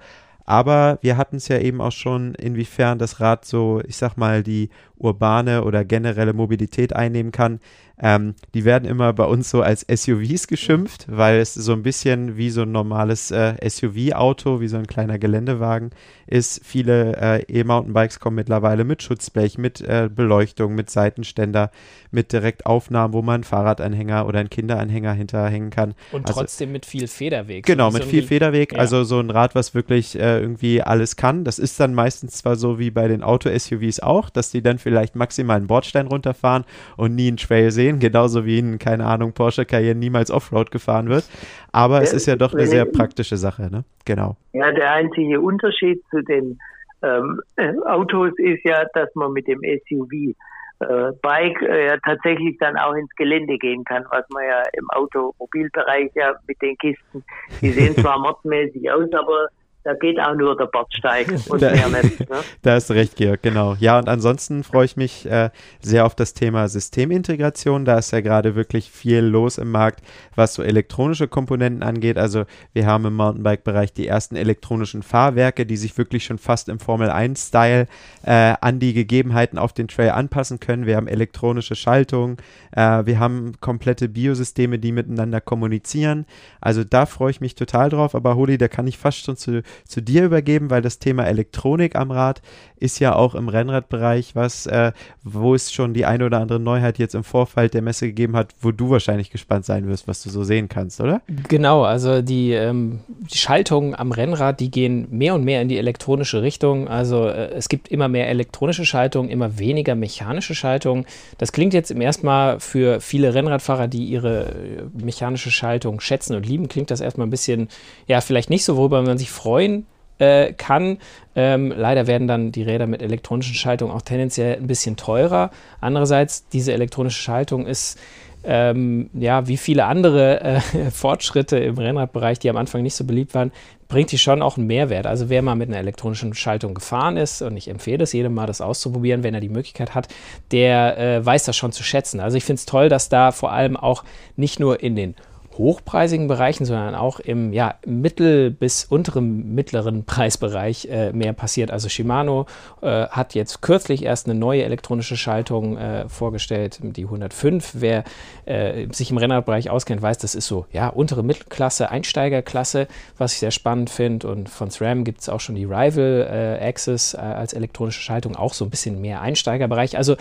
Aber 0.46 0.98
wir 1.00 1.16
hatten 1.16 1.36
es 1.36 1.48
ja 1.48 1.58
eben 1.58 1.80
auch 1.80 1.92
schon, 1.92 2.34
inwiefern 2.34 2.98
das 2.98 3.18
Rad 3.20 3.46
so, 3.46 3.80
ich 3.86 3.96
sag 3.96 4.16
mal, 4.16 4.42
die 4.42 4.68
urbane 4.96 5.64
oder 5.64 5.84
generelle 5.84 6.34
Mobilität 6.34 6.94
einnehmen 6.94 7.32
kann. 7.32 7.60
Ähm, 8.00 8.34
die 8.54 8.64
werden 8.64 8.88
immer 8.88 9.12
bei 9.12 9.24
uns 9.24 9.50
so 9.50 9.62
als 9.62 9.86
SUVs 9.88 10.48
geschimpft, 10.48 11.06
weil 11.08 11.38
es 11.38 11.54
so 11.54 11.72
ein 11.72 11.84
bisschen 11.84 12.36
wie 12.36 12.50
so 12.50 12.62
ein 12.62 12.72
normales 12.72 13.30
äh, 13.30 13.54
SUV-Auto, 13.68 14.60
wie 14.60 14.68
so 14.68 14.76
ein 14.76 14.86
kleiner 14.86 15.18
Geländewagen 15.18 15.90
ist. 16.26 16.60
Viele 16.64 17.16
äh, 17.16 17.42
E-Mountainbikes 17.42 18.18
kommen 18.18 18.36
mittlerweile 18.36 18.84
mit 18.84 19.02
Schutzblech, 19.02 19.58
mit 19.58 19.80
äh, 19.80 20.08
Beleuchtung, 20.12 20.74
mit 20.74 20.90
Seitenständer, 20.90 21.70
mit 22.10 22.32
Direktaufnahmen, 22.32 23.12
wo 23.12 23.22
man 23.22 23.34
einen 23.36 23.44
Fahrradanhänger 23.44 24.26
oder 24.26 24.40
einen 24.40 24.50
Kinderanhänger 24.50 25.12
hinterhängen 25.12 25.70
kann. 25.70 25.94
Und 26.10 26.26
also, 26.26 26.40
trotzdem 26.40 26.72
mit 26.72 26.86
viel 26.86 27.06
Federweg. 27.06 27.64
Genau, 27.64 27.90
mit 27.90 28.02
so 28.02 28.08
viel 28.08 28.24
Federweg. 28.24 28.72
Ja. 28.72 28.78
Also 28.80 29.04
so 29.04 29.20
ein 29.20 29.30
Rad, 29.30 29.54
was 29.54 29.74
wirklich 29.74 30.18
äh, 30.18 30.40
irgendwie 30.40 30.82
alles 30.82 31.14
kann. 31.16 31.44
Das 31.44 31.58
ist 31.58 31.78
dann 31.78 31.94
meistens 31.94 32.38
zwar 32.38 32.56
so 32.56 32.78
wie 32.78 32.90
bei 32.90 33.06
den 33.06 33.22
Auto-SUVs 33.22 34.00
auch, 34.00 34.30
dass 34.30 34.50
die 34.50 34.62
dann 34.62 34.78
vielleicht 34.78 35.14
maximal 35.14 35.56
einen 35.56 35.66
Bordstein 35.68 36.06
runterfahren 36.08 36.64
und 36.96 37.14
nie 37.14 37.28
einen 37.28 37.36
Trail 37.36 37.70
sehen, 37.70 37.83
genauso 37.92 38.44
wie 38.44 38.58
ein, 38.58 38.78
keine 38.78 39.06
Ahnung, 39.06 39.32
Porsche 39.32 39.64
Cayenne 39.64 40.00
niemals 40.00 40.30
Offroad 40.30 40.70
gefahren 40.70 41.08
wird. 41.08 41.24
Aber 41.72 42.02
es 42.02 42.12
ist 42.12 42.26
ja 42.26 42.36
doch 42.36 42.54
eine 42.54 42.66
sehr 42.66 42.84
praktische 42.84 43.36
Sache, 43.36 43.70
ne? 43.70 43.84
Genau. 44.04 44.36
Ja, 44.52 44.72
der 44.72 44.92
einzige 44.92 45.40
Unterschied 45.40 46.02
zu 46.10 46.22
den 46.22 46.58
ähm, 47.02 47.40
Autos 47.86 48.32
ist 48.38 48.64
ja, 48.64 48.84
dass 48.94 49.14
man 49.14 49.32
mit 49.32 49.46
dem 49.46 49.60
SUV 49.60 50.34
äh, 50.80 51.12
Bike 51.22 51.62
äh, 51.62 51.86
ja 51.86 51.96
tatsächlich 52.04 52.56
dann 52.58 52.76
auch 52.76 52.94
ins 52.94 53.10
Gelände 53.16 53.58
gehen 53.58 53.84
kann, 53.84 54.04
was 54.10 54.24
man 54.30 54.44
ja 54.44 54.62
im 54.72 54.88
Automobilbereich 54.90 56.10
ja 56.14 56.34
mit 56.46 56.60
den 56.62 56.76
Kisten, 56.78 57.24
die 57.60 57.70
sehen 57.70 57.94
zwar 58.00 58.18
mordmäßig 58.18 58.90
aus, 58.90 59.12
aber 59.12 59.48
da 59.84 59.92
geht 59.92 60.18
auch 60.18 60.34
nur 60.34 60.56
der 60.56 60.66
Bordsteig 60.66 61.28
und 61.48 61.60
da, 61.62 61.70
mehr 61.70 62.02
nicht. 62.02 62.18
Ne? 62.20 62.36
Da 62.62 62.72
hast 62.72 62.88
du 62.88 62.94
recht, 62.94 63.16
Georg, 63.16 63.42
genau. 63.42 63.76
Ja, 63.78 63.98
und 63.98 64.08
ansonsten 64.08 64.64
freue 64.64 64.86
ich 64.86 64.96
mich 64.96 65.26
äh, 65.26 65.50
sehr 65.80 66.06
auf 66.06 66.14
das 66.14 66.32
Thema 66.32 66.68
Systemintegration. 66.68 67.84
Da 67.84 67.98
ist 67.98 68.10
ja 68.10 68.20
gerade 68.20 68.54
wirklich 68.54 68.90
viel 68.90 69.20
los 69.20 69.58
im 69.58 69.70
Markt, 69.70 70.00
was 70.34 70.54
so 70.54 70.62
elektronische 70.62 71.28
Komponenten 71.28 71.82
angeht. 71.82 72.16
Also 72.16 72.44
wir 72.72 72.86
haben 72.86 73.04
im 73.04 73.14
Mountainbike-Bereich 73.14 73.92
die 73.92 74.08
ersten 74.08 74.36
elektronischen 74.36 75.02
Fahrwerke, 75.02 75.66
die 75.66 75.76
sich 75.76 75.96
wirklich 75.98 76.24
schon 76.24 76.38
fast 76.38 76.70
im 76.70 76.78
Formel-1-Style 76.78 77.86
äh, 78.24 78.54
an 78.60 78.78
die 78.78 78.94
Gegebenheiten 78.94 79.58
auf 79.58 79.74
den 79.74 79.88
Trail 79.88 80.10
anpassen 80.10 80.60
können. 80.60 80.86
Wir 80.86 80.96
haben 80.96 81.08
elektronische 81.08 81.74
Schaltungen, 81.74 82.38
äh, 82.72 83.04
wir 83.04 83.18
haben 83.18 83.52
komplette 83.60 84.08
Biosysteme, 84.08 84.78
die 84.78 84.92
miteinander 84.92 85.42
kommunizieren. 85.42 86.24
Also 86.62 86.84
da 86.84 87.04
freue 87.04 87.32
ich 87.32 87.42
mich 87.42 87.54
total 87.54 87.90
drauf. 87.90 88.14
Aber 88.14 88.34
Holi, 88.36 88.56
da 88.56 88.68
kann 88.68 88.86
ich 88.86 88.96
fast 88.96 89.24
schon 89.24 89.36
zu 89.36 89.62
zu 89.86 90.00
dir 90.00 90.24
übergeben, 90.24 90.70
weil 90.70 90.82
das 90.82 90.98
Thema 90.98 91.24
Elektronik 91.24 91.96
am 91.96 92.10
Rad 92.10 92.42
ist 92.84 92.98
ja 92.98 93.14
auch 93.14 93.34
im 93.34 93.48
Rennradbereich 93.48 94.34
was, 94.34 94.66
äh, 94.66 94.92
wo 95.22 95.54
es 95.54 95.72
schon 95.72 95.94
die 95.94 96.04
eine 96.04 96.26
oder 96.26 96.40
andere 96.40 96.60
Neuheit 96.60 96.98
jetzt 96.98 97.14
im 97.14 97.24
Vorfeld 97.24 97.72
der 97.72 97.82
Messe 97.82 98.06
gegeben 98.06 98.36
hat, 98.36 98.54
wo 98.60 98.72
du 98.72 98.90
wahrscheinlich 98.90 99.30
gespannt 99.30 99.64
sein 99.64 99.88
wirst, 99.88 100.06
was 100.06 100.22
du 100.22 100.28
so 100.28 100.44
sehen 100.44 100.68
kannst, 100.68 101.00
oder? 101.00 101.22
Genau, 101.48 101.84
also 101.84 102.20
die, 102.20 102.52
ähm, 102.52 103.00
die 103.08 103.38
Schaltungen 103.38 103.94
am 103.94 104.12
Rennrad, 104.12 104.60
die 104.60 104.70
gehen 104.70 105.06
mehr 105.10 105.34
und 105.34 105.44
mehr 105.44 105.62
in 105.62 105.68
die 105.68 105.78
elektronische 105.78 106.42
Richtung. 106.42 106.88
Also 106.88 107.26
äh, 107.26 107.52
es 107.52 107.68
gibt 107.68 107.88
immer 107.88 108.08
mehr 108.08 108.28
elektronische 108.28 108.84
Schaltungen, 108.84 109.30
immer 109.30 109.58
weniger 109.58 109.94
mechanische 109.94 110.54
Schaltungen. 110.54 111.06
Das 111.38 111.52
klingt 111.52 111.72
jetzt 111.72 111.90
im 111.90 112.02
ersten 112.02 112.26
Mal 112.26 112.60
für 112.60 113.00
viele 113.00 113.34
Rennradfahrer, 113.34 113.88
die 113.88 114.04
ihre 114.04 114.46
äh, 114.46 114.52
mechanische 114.92 115.50
Schaltung 115.50 116.00
schätzen 116.00 116.36
und 116.36 116.46
lieben, 116.46 116.68
klingt 116.68 116.90
das 116.90 117.00
erstmal 117.00 117.26
ein 117.26 117.30
bisschen, 117.30 117.68
ja, 118.06 118.20
vielleicht 118.20 118.50
nicht 118.50 118.64
so, 118.64 118.76
worüber 118.76 119.00
man 119.02 119.16
sich 119.16 119.30
freuen 119.64 119.86
äh, 120.18 120.52
kann. 120.52 120.98
Ähm, 121.34 121.72
leider 121.76 122.06
werden 122.06 122.28
dann 122.28 122.52
die 122.52 122.62
Räder 122.62 122.86
mit 122.86 123.02
elektronischen 123.02 123.54
Schaltungen 123.54 123.94
auch 123.94 124.02
tendenziell 124.02 124.56
ein 124.56 124.66
bisschen 124.66 124.96
teurer. 124.96 125.50
Andererseits, 125.80 126.46
diese 126.48 126.72
elektronische 126.72 127.20
Schaltung 127.20 127.66
ist 127.66 127.98
ähm, 128.46 129.08
ja, 129.14 129.48
wie 129.48 129.56
viele 129.56 129.86
andere 129.86 130.40
äh, 130.40 130.60
Fortschritte 130.90 131.56
im 131.58 131.78
Rennradbereich, 131.78 132.38
die 132.38 132.50
am 132.50 132.58
Anfang 132.58 132.82
nicht 132.82 132.94
so 132.94 133.04
beliebt 133.04 133.34
waren, 133.34 133.52
bringt 133.88 134.12
die 134.12 134.18
schon 134.18 134.42
auch 134.42 134.58
einen 134.58 134.66
Mehrwert. 134.66 135.06
Also 135.06 135.30
wer 135.30 135.40
mal 135.40 135.54
mit 135.54 135.68
einer 135.68 135.78
elektronischen 135.78 136.34
Schaltung 136.34 136.74
gefahren 136.74 137.16
ist, 137.16 137.42
und 137.42 137.56
ich 137.56 137.68
empfehle 137.68 138.04
es 138.04 138.12
jedem 138.12 138.34
mal, 138.34 138.46
das 138.46 138.60
auszuprobieren, 138.60 139.22
wenn 139.22 139.34
er 139.34 139.40
die 139.40 139.48
Möglichkeit 139.48 139.94
hat, 139.94 140.08
der 140.52 140.98
äh, 140.98 141.24
weiß 141.24 141.44
das 141.44 141.56
schon 141.56 141.72
zu 141.72 141.82
schätzen. 141.82 142.20
Also 142.20 142.36
ich 142.36 142.44
finde 142.44 142.58
es 142.58 142.66
toll, 142.66 142.88
dass 142.88 143.08
da 143.08 143.32
vor 143.32 143.50
allem 143.50 143.76
auch 143.76 144.04
nicht 144.36 144.60
nur 144.60 144.82
in 144.82 144.94
den 144.94 145.14
hochpreisigen 145.56 146.28
Bereichen, 146.28 146.64
sondern 146.64 146.94
auch 146.94 147.20
im 147.20 147.52
ja, 147.52 147.74
mittel- 147.86 148.50
bis 148.50 148.84
unteren 148.84 149.54
mittleren 149.54 150.04
Preisbereich 150.04 150.86
äh, 150.90 151.12
mehr 151.12 151.32
passiert. 151.32 151.70
Also 151.70 151.88
Shimano 151.88 152.46
äh, 152.82 153.06
hat 153.08 153.34
jetzt 153.34 153.62
kürzlich 153.62 154.04
erst 154.04 154.26
eine 154.26 154.38
neue 154.38 154.64
elektronische 154.64 155.16
Schaltung 155.16 155.76
äh, 155.76 156.08
vorgestellt, 156.08 156.78
die 156.82 157.04
105. 157.04 157.72
Wer 157.74 158.04
äh, 158.44 158.86
sich 158.92 159.10
im 159.10 159.18
Rennradbereich 159.18 159.70
auskennt, 159.70 160.02
weiß, 160.02 160.18
das 160.18 160.34
ist 160.34 160.46
so 160.46 160.66
ja 160.72 160.88
untere 160.88 161.22
Mittelklasse, 161.22 161.90
Einsteigerklasse, 161.90 162.88
was 163.18 163.34
ich 163.34 163.38
sehr 163.38 163.50
spannend 163.50 163.90
finde. 163.90 164.28
Und 164.28 164.48
von 164.48 164.70
SRAM 164.70 165.04
gibt 165.04 165.20
es 165.20 165.28
auch 165.28 165.40
schon 165.40 165.54
die 165.54 165.64
Rival 165.64 166.58
äh, 166.60 166.66
Access 166.66 167.14
äh, 167.14 167.18
als 167.18 167.52
elektronische 167.52 168.00
Schaltung, 168.00 168.36
auch 168.36 168.54
so 168.54 168.64
ein 168.64 168.70
bisschen 168.70 169.00
mehr 169.00 169.20
Einsteigerbereich. 169.20 169.96
Also 169.96 170.16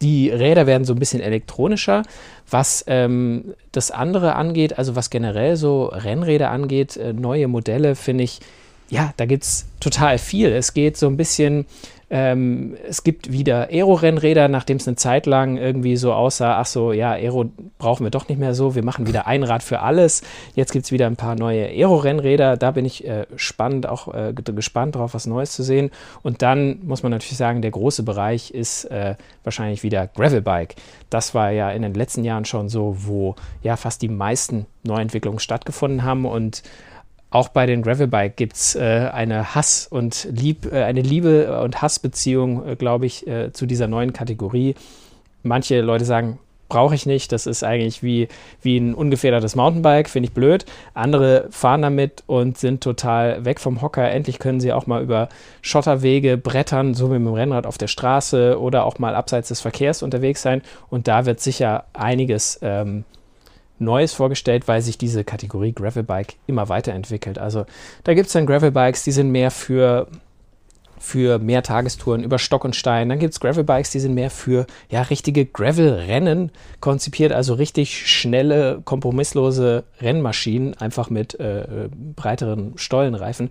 die 0.00 0.30
Räder 0.30 0.66
werden 0.66 0.84
so 0.84 0.92
ein 0.92 0.98
bisschen 0.98 1.20
elektronischer. 1.20 2.02
Was 2.50 2.84
ähm, 2.86 3.54
das 3.72 3.90
andere 3.90 4.34
angeht, 4.34 4.78
also 4.78 4.96
was 4.96 5.10
generell 5.10 5.56
so 5.56 5.86
Rennräder 5.86 6.50
angeht, 6.50 6.96
äh, 6.96 7.12
neue 7.12 7.48
Modelle, 7.48 7.94
finde 7.94 8.24
ich, 8.24 8.40
ja, 8.88 9.12
da 9.16 9.26
gibt 9.26 9.44
es 9.44 9.66
total 9.80 10.18
viel. 10.18 10.52
Es 10.52 10.74
geht 10.74 10.96
so 10.96 11.08
ein 11.08 11.16
bisschen 11.16 11.66
ähm, 12.08 12.76
es 12.88 13.02
gibt 13.02 13.32
wieder 13.32 13.68
Aero-Rennräder, 13.68 14.46
nachdem 14.46 14.76
es 14.76 14.86
eine 14.86 14.96
Zeit 14.96 15.26
lang 15.26 15.56
irgendwie 15.56 15.96
so 15.96 16.12
aussah, 16.12 16.58
ach 16.58 16.66
so, 16.66 16.92
ja, 16.92 17.12
Aero 17.12 17.46
brauchen 17.78 18.04
wir 18.04 18.10
doch 18.10 18.28
nicht 18.28 18.38
mehr 18.38 18.54
so, 18.54 18.76
wir 18.76 18.84
machen 18.84 19.08
wieder 19.08 19.26
ein 19.26 19.42
Rad 19.42 19.64
für 19.64 19.80
alles. 19.80 20.22
Jetzt 20.54 20.72
gibt 20.72 20.84
es 20.84 20.92
wieder 20.92 21.06
ein 21.06 21.16
paar 21.16 21.34
neue 21.34 21.66
Aero-Rennräder, 21.66 22.56
da 22.56 22.70
bin 22.70 22.84
ich 22.84 23.06
äh, 23.06 23.26
spannend, 23.34 23.88
auch 23.88 24.14
äh, 24.14 24.32
gespannt 24.32 24.94
drauf, 24.94 25.14
was 25.14 25.26
Neues 25.26 25.52
zu 25.52 25.64
sehen. 25.64 25.90
Und 26.22 26.42
dann 26.42 26.78
muss 26.84 27.02
man 27.02 27.10
natürlich 27.10 27.38
sagen, 27.38 27.60
der 27.60 27.72
große 27.72 28.04
Bereich 28.04 28.52
ist 28.52 28.84
äh, 28.84 29.16
wahrscheinlich 29.42 29.82
wieder 29.82 30.06
Gravelbike. 30.06 30.76
Das 31.10 31.34
war 31.34 31.50
ja 31.50 31.70
in 31.70 31.82
den 31.82 31.94
letzten 31.94 32.22
Jahren 32.22 32.44
schon 32.44 32.68
so, 32.68 32.96
wo 33.00 33.34
ja 33.62 33.76
fast 33.76 34.00
die 34.02 34.08
meisten 34.08 34.66
Neuentwicklungen 34.84 35.40
stattgefunden 35.40 36.04
haben 36.04 36.24
und 36.24 36.62
auch 37.30 37.48
bei 37.48 37.66
den 37.66 37.82
Gravelbike 37.82 38.36
gibt 38.36 38.56
es 38.56 38.74
äh, 38.76 39.10
eine 39.12 39.54
Hass- 39.54 39.86
und 39.88 40.28
Lieb, 40.30 40.72
äh, 40.72 40.84
eine 40.84 41.02
Liebe- 41.02 41.60
und 41.62 41.82
Hassbeziehung, 41.82 42.66
äh, 42.66 42.76
glaube 42.76 43.06
ich, 43.06 43.26
äh, 43.26 43.52
zu 43.52 43.66
dieser 43.66 43.88
neuen 43.88 44.12
Kategorie. 44.12 44.74
Manche 45.42 45.80
Leute 45.80 46.04
sagen, 46.04 46.38
brauche 46.68 46.94
ich 46.94 47.06
nicht, 47.06 47.32
das 47.32 47.46
ist 47.46 47.62
eigentlich 47.62 48.02
wie, 48.02 48.28
wie 48.62 48.78
ein 48.78 48.94
ungefedertes 48.94 49.54
Mountainbike, 49.54 50.08
finde 50.08 50.28
ich 50.28 50.34
blöd. 50.34 50.64
Andere 50.94 51.46
fahren 51.50 51.82
damit 51.82 52.24
und 52.26 52.58
sind 52.58 52.82
total 52.82 53.44
weg 53.44 53.60
vom 53.60 53.82
Hocker. 53.82 54.10
Endlich 54.10 54.38
können 54.38 54.60
sie 54.60 54.72
auch 54.72 54.86
mal 54.86 55.02
über 55.02 55.28
Schotterwege 55.62 56.36
brettern, 56.36 56.94
so 56.94 57.08
wie 57.10 57.18
mit 57.18 57.28
dem 57.28 57.34
Rennrad 57.34 57.66
auf 57.66 57.78
der 57.78 57.86
Straße 57.86 58.60
oder 58.60 58.84
auch 58.84 58.98
mal 58.98 59.14
abseits 59.14 59.48
des 59.48 59.60
Verkehrs 59.60 60.02
unterwegs 60.02 60.42
sein. 60.42 60.62
Und 60.90 61.08
da 61.08 61.26
wird 61.26 61.40
sicher 61.40 61.84
einiges 61.92 62.58
ähm, 62.62 63.04
Neues 63.78 64.12
vorgestellt, 64.12 64.68
weil 64.68 64.82
sich 64.82 64.98
diese 64.98 65.24
Kategorie 65.24 65.72
Gravelbike 65.72 66.34
immer 66.46 66.68
weiterentwickelt. 66.68 67.38
Also 67.38 67.66
da 68.04 68.14
gibt 68.14 68.28
es 68.28 68.32
dann 68.32 68.46
Gravelbikes, 68.46 69.04
die 69.04 69.12
sind 69.12 69.30
mehr 69.30 69.50
für, 69.50 70.08
für 70.98 71.38
mehr 71.38 71.62
Tagestouren 71.62 72.24
über 72.24 72.38
Stock 72.38 72.64
und 72.64 72.74
Stein. 72.74 73.08
Dann 73.08 73.18
gibt 73.18 73.34
es 73.34 73.40
Gravelbikes, 73.40 73.90
die 73.90 74.00
sind 74.00 74.14
mehr 74.14 74.30
für 74.30 74.66
ja, 74.88 75.02
richtige 75.02 75.44
Gravel-Rennen 75.44 76.50
konzipiert, 76.80 77.32
also 77.32 77.54
richtig 77.54 78.10
schnelle, 78.10 78.80
kompromisslose 78.84 79.84
Rennmaschinen, 80.00 80.74
einfach 80.78 81.10
mit 81.10 81.38
äh, 81.38 81.88
breiteren 82.14 82.78
Stollenreifen. 82.78 83.50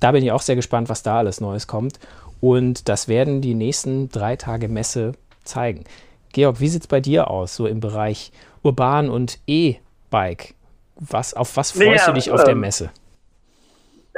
Da 0.00 0.12
bin 0.12 0.24
ich 0.24 0.32
auch 0.32 0.42
sehr 0.42 0.56
gespannt, 0.56 0.88
was 0.88 1.02
da 1.02 1.18
alles 1.18 1.40
Neues 1.40 1.66
kommt. 1.66 1.98
Und 2.40 2.88
das 2.88 3.08
werden 3.08 3.40
die 3.40 3.54
nächsten 3.54 4.08
drei 4.10 4.36
Tage 4.36 4.68
Messe 4.68 5.12
zeigen. 5.44 5.84
Georg, 6.32 6.60
wie 6.60 6.68
sieht 6.68 6.82
es 6.82 6.86
bei 6.86 7.00
dir 7.00 7.30
aus, 7.30 7.56
so 7.56 7.66
im 7.66 7.80
Bereich 7.80 8.30
Urban 8.66 9.08
und 9.08 9.38
E-Bike? 9.46 10.54
Was, 10.96 11.34
auf 11.34 11.56
was 11.56 11.70
freust 11.70 11.86
naja, 11.86 12.06
du 12.06 12.12
dich 12.14 12.30
auf 12.30 12.40
ähm, 12.40 12.46
der 12.46 12.54
Messe? 12.56 12.90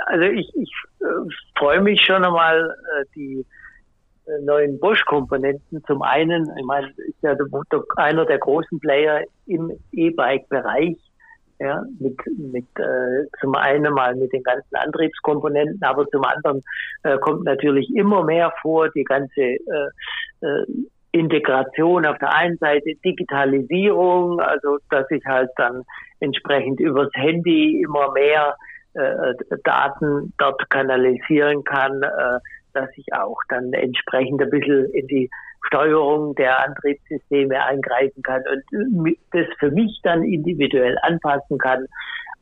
Also 0.07 0.25
ich, 0.25 0.51
ich 0.57 0.73
äh, 1.01 1.05
freue 1.59 1.81
mich 1.81 2.01
schon 2.05 2.25
einmal, 2.25 2.71
äh, 2.71 3.05
die 3.15 3.45
äh, 4.27 4.43
neuen 4.43 4.79
Bosch-Komponenten. 4.79 5.85
Zum 5.87 6.03
einen, 6.03 6.51
ich 6.57 6.65
meine, 6.65 6.89
ist 6.89 7.23
ja 7.23 7.35
der, 7.35 7.47
einer 7.97 8.25
der 8.25 8.39
großen 8.39 8.79
Player 8.81 9.23
im 9.47 9.73
E-Bike-Bereich. 9.93 10.97
Ja, 11.61 11.83
mit, 11.99 12.17
mit 12.37 12.67
äh, 12.79 13.27
zum 13.41 13.57
einen 13.57 13.93
mal 13.93 14.15
mit 14.15 14.33
den 14.33 14.45
ganzen 14.45 14.77
Antriebskomponenten, 14.77 15.83
aber 15.83 16.07
zum 16.07 16.23
anderen 16.23 16.63
äh, 17.03 17.19
kommt 17.19 17.43
natürlich 17.43 17.93
immer 17.97 18.23
mehr 18.23 18.53
vor 18.63 18.89
die 18.91 19.03
ganze 19.03 19.41
äh, 19.41 19.59
äh, 20.41 20.67
Integration 21.12 22.05
auf 22.05 22.18
der 22.18 22.35
einen 22.35 22.59
Seite, 22.59 22.94
Digitalisierung, 23.05 24.40
also 24.40 24.79
dass 24.90 25.11
ich 25.11 25.25
halt 25.25 25.51
dann 25.57 25.85
entsprechend 26.21 26.81
übers 26.81 27.11
Handy 27.14 27.83
immer 27.83 28.12
mehr 28.12 28.57
äh, 28.94 29.35
Daten 29.64 30.33
dort 30.38 30.68
kanalisieren 30.71 31.64
kann, 31.64 32.03
äh, 32.03 32.38
dass 32.75 32.88
ich 32.97 33.07
auch 33.14 33.40
dann 33.49 33.73
entsprechend 33.73 34.42
ein 34.42 34.51
bisschen 34.51 34.87
in 34.92 35.07
die 35.07 35.31
Steuerung 35.66 36.35
der 36.35 36.64
Antriebssysteme 36.64 37.62
eingreifen 37.62 38.23
kann 38.23 38.42
und 38.51 39.16
das 39.33 39.47
für 39.59 39.71
mich 39.71 40.01
dann 40.03 40.23
individuell 40.23 40.97
anpassen 41.03 41.59
kann. 41.59 41.87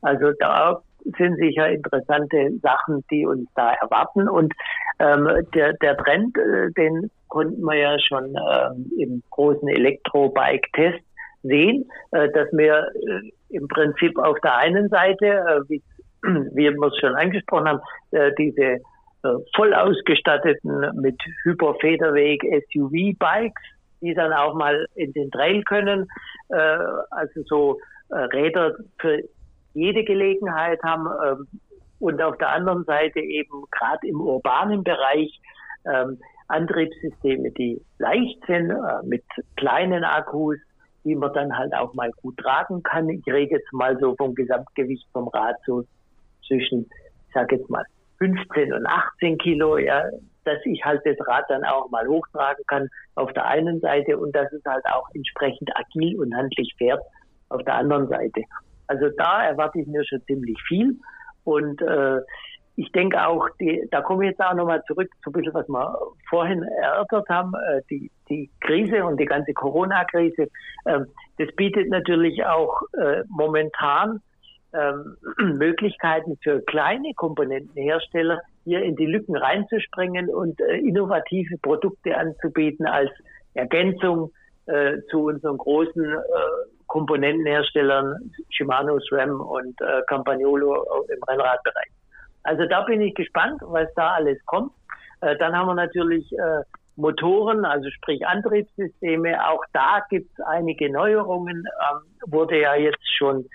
Also 0.01 0.31
da 0.39 0.81
sind 1.17 1.37
sicher 1.37 1.69
interessante 1.69 2.51
Sachen, 2.61 3.03
die 3.09 3.25
uns 3.25 3.49
da 3.55 3.73
erwarten. 3.73 4.27
Und 4.27 4.53
ähm, 4.99 5.29
der, 5.53 5.73
der 5.73 5.97
Trend, 5.97 6.37
äh, 6.37 6.71
den 6.71 7.09
konnten 7.27 7.61
wir 7.61 7.75
ja 7.75 7.99
schon 7.99 8.35
ähm, 8.35 8.91
im 8.97 9.23
großen 9.29 9.67
Elektrobike-Test 9.67 11.03
sehen, 11.43 11.85
äh, 12.11 12.29
dass 12.29 12.47
wir 12.51 12.89
äh, 12.95 13.55
im 13.55 13.67
Prinzip 13.67 14.17
auf 14.17 14.39
der 14.41 14.57
einen 14.57 14.89
Seite, 14.89 15.25
äh, 15.25 15.69
wie, 15.69 15.83
wie 16.23 16.69
wir 16.69 16.87
es 16.87 16.99
schon 16.99 17.15
angesprochen 17.15 17.67
haben, 17.67 17.81
äh, 18.11 18.31
diese 18.37 18.61
äh, 18.63 18.79
voll 19.55 19.73
ausgestatteten 19.73 20.91
mit 20.99 21.19
Hyperfederweg 21.43 22.41
SUV-Bikes, 22.71 23.61
die 24.01 24.13
dann 24.13 24.33
auch 24.33 24.53
mal 24.53 24.87
in 24.95 25.11
den 25.13 25.31
Trail 25.31 25.63
können, 25.63 26.07
also 26.49 27.41
so 27.47 27.79
Räder 28.11 28.75
für 28.99 29.23
jede 29.73 30.03
Gelegenheit 30.03 30.79
haben 30.83 31.07
ähm, 31.25 31.47
und 31.99 32.21
auf 32.21 32.37
der 32.37 32.49
anderen 32.49 32.83
Seite 32.85 33.19
eben 33.19 33.63
gerade 33.71 34.07
im 34.07 34.21
urbanen 34.21 34.83
Bereich 34.83 35.39
ähm, 35.85 36.19
Antriebssysteme, 36.47 37.51
die 37.51 37.81
leicht 37.97 38.39
sind, 38.45 38.71
äh, 38.71 39.03
mit 39.03 39.23
kleinen 39.55 40.03
Akkus, 40.03 40.57
die 41.03 41.15
man 41.15 41.33
dann 41.33 41.57
halt 41.57 41.73
auch 41.73 41.93
mal 41.93 42.11
gut 42.21 42.37
tragen 42.37 42.83
kann. 42.83 43.09
Ich 43.09 43.25
rede 43.27 43.55
jetzt 43.55 43.71
mal 43.73 43.97
so 43.99 44.15
vom 44.15 44.35
Gesamtgewicht 44.35 45.05
vom 45.11 45.27
Rad 45.29 45.55
so 45.65 45.83
zwischen, 46.45 46.89
ich 47.27 47.33
sage 47.33 47.57
jetzt 47.57 47.69
mal 47.69 47.85
15 48.19 48.73
und 48.73 48.85
18 48.85 49.37
Kilo, 49.37 49.77
ja, 49.77 50.03
dass 50.43 50.59
ich 50.65 50.83
halt 50.83 51.01
das 51.05 51.17
Rad 51.27 51.45
dann 51.49 51.63
auch 51.65 51.89
mal 51.89 52.07
hochtragen 52.07 52.63
kann 52.67 52.89
auf 53.15 53.31
der 53.33 53.45
einen 53.45 53.79
Seite 53.79 54.17
und 54.17 54.35
dass 54.35 54.51
es 54.53 54.63
halt 54.65 54.85
auch 54.85 55.07
entsprechend 55.13 55.69
agil 55.75 56.19
und 56.19 56.35
handlich 56.35 56.73
fährt 56.77 57.01
auf 57.49 57.63
der 57.63 57.75
anderen 57.75 58.07
Seite. 58.07 58.41
Also 58.87 59.09
da 59.17 59.43
erwarte 59.45 59.79
ich 59.79 59.87
mir 59.87 60.05
schon 60.05 60.21
ziemlich 60.25 60.57
viel. 60.67 60.97
Und 61.47 61.81
äh, 61.81 62.19
ich 62.75 62.91
denke 62.91 63.25
auch, 63.25 63.47
die, 63.61 63.87
da 63.89 64.01
komme 64.01 64.25
ich 64.25 64.31
jetzt 64.31 64.41
auch 64.41 64.53
nochmal 64.53 64.83
zurück 64.83 65.09
zu 65.23 65.29
ein 65.29 65.33
bisschen, 65.33 65.53
was 65.53 65.67
wir 65.69 65.97
vorhin 66.29 66.61
erörtert 66.61 67.29
haben, 67.29 67.53
äh, 67.53 67.81
die, 67.89 68.11
die 68.29 68.49
Krise 68.59 69.05
und 69.05 69.17
die 69.17 69.25
ganze 69.25 69.53
Corona-Krise. 69.53 70.49
Äh, 70.83 70.99
das 71.37 71.55
bietet 71.55 71.89
natürlich 71.89 72.45
auch 72.45 72.81
äh, 72.99 73.23
momentan 73.29 74.19
ähm, 74.73 75.15
Möglichkeiten 75.57 76.37
für 76.43 76.59
kleine 76.61 77.13
Komponentenhersteller, 77.15 78.41
hier 78.65 78.83
in 78.83 78.97
die 78.97 79.05
Lücken 79.05 79.37
reinzuspringen 79.37 80.29
und 80.29 80.59
äh, 80.59 80.75
innovative 80.79 81.57
Produkte 81.59 82.17
anzubieten 82.17 82.85
als 82.85 83.11
Ergänzung 83.53 84.33
äh, 84.65 84.97
zu 85.09 85.27
unseren 85.27 85.57
großen 85.57 86.03
äh, 86.03 86.76
Komponentenherstellern 86.97 88.31
Shimano, 88.49 88.99
SRAM 88.99 89.39
und 89.39 89.79
äh, 89.81 90.01
Campagnolo 90.07 90.83
im 91.13 91.21
Rennradbereich. 91.27 91.91
Also 92.41 92.65
da 92.65 92.81
bin 92.81 93.01
ich 93.01 93.13
gespannt, 93.13 93.61
was 93.61 93.87
da 93.95 94.13
alles 94.13 94.43
kommt. 94.47 94.71
Äh, 95.21 95.35
dann 95.37 95.55
haben 95.55 95.67
wir 95.67 95.75
natürlich 95.75 96.31
äh, 96.33 96.63
Motoren, 96.95 97.65
also 97.65 97.87
sprich 97.91 98.25
Antriebssysteme. 98.25 99.47
Auch 99.47 99.63
da 99.73 100.01
gibt 100.09 100.27
es 100.31 100.45
einige 100.45 100.91
Neuerungen. 100.91 101.57
Ähm, 101.57 102.31
wurde 102.31 102.59
ja 102.61 102.73
jetzt 102.73 103.07
schon 103.15 103.45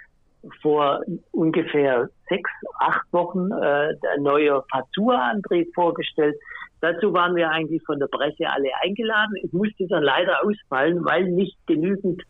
vor 0.61 1.01
ungefähr 1.33 2.09
sechs, 2.29 2.51
acht 2.79 3.13
Wochen 3.13 3.51
äh, 3.51 3.97
der 4.05 4.21
neue 4.21 4.63
Fazua-Antrieb 4.71 5.75
vorgestellt. 5.75 6.37
Dazu 6.81 7.13
waren 7.13 7.35
wir 7.35 7.51
eigentlich 7.51 7.83
von 7.85 7.99
der 7.99 8.07
Presse 8.07 8.49
alle 8.49 8.71
eingeladen. 8.83 9.35
Es 9.45 9.53
musste 9.53 9.87
dann 9.89 10.05
leider 10.05 10.45
ausfallen, 10.45 11.05
weil 11.05 11.25
nicht 11.25 11.57
genügend 11.67 12.23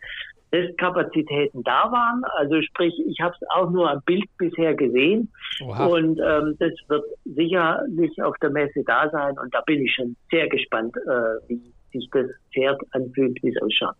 Testkapazitäten 0.52 1.62
da 1.64 1.90
waren. 1.90 2.22
Also 2.36 2.60
sprich, 2.62 2.94
ich 3.06 3.20
habe 3.20 3.34
es 3.40 3.48
auch 3.50 3.70
nur 3.70 3.90
am 3.90 4.02
Bild 4.02 4.24
bisher 4.36 4.74
gesehen 4.74 5.32
Oha. 5.64 5.86
und 5.86 6.20
ähm, 6.20 6.56
das 6.58 6.72
wird 6.88 7.04
sicherlich 7.24 8.22
auf 8.22 8.36
der 8.42 8.50
Messe 8.50 8.84
da 8.86 9.08
sein 9.10 9.36
und 9.38 9.52
da 9.52 9.62
bin 9.62 9.84
ich 9.84 9.94
schon 9.94 10.14
sehr 10.30 10.48
gespannt, 10.48 10.94
äh, 10.96 11.48
wie 11.48 11.72
sich 11.92 12.08
das 12.12 12.26
Pferd 12.52 12.80
anfühlt, 12.92 13.42
wie 13.42 13.48
es 13.48 13.62
ausschaut. 13.62 13.96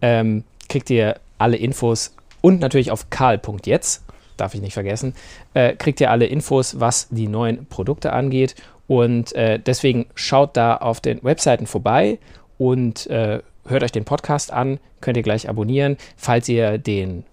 äh, 0.00 0.20
ähm, 0.20 0.44
kriegt 0.68 0.90
ihr 0.90 1.16
alle 1.38 1.56
Infos 1.56 2.14
und 2.40 2.60
natürlich 2.60 2.90
auf 2.90 3.10
karl.jetzt, 3.10 4.04
darf 4.36 4.54
ich 4.54 4.60
nicht 4.60 4.74
vergessen, 4.74 5.14
äh, 5.54 5.74
kriegt 5.74 6.00
ihr 6.00 6.10
alle 6.10 6.26
Infos, 6.26 6.80
was 6.80 7.08
die 7.10 7.28
neuen 7.28 7.66
Produkte 7.66 8.12
angeht. 8.12 8.54
Und 8.92 9.34
äh, 9.34 9.58
deswegen 9.58 10.04
schaut 10.14 10.54
da 10.54 10.76
auf 10.76 11.00
den 11.00 11.24
Webseiten 11.24 11.66
vorbei 11.66 12.18
und 12.58 13.06
äh, 13.06 13.40
hört 13.64 13.82
euch 13.82 13.90
den 13.90 14.04
Podcast 14.04 14.52
an, 14.52 14.80
könnt 15.00 15.16
ihr 15.16 15.22
gleich 15.22 15.48
abonnieren. 15.48 15.96
Falls 16.18 16.46
ihr 16.50 16.76
den 16.76 17.24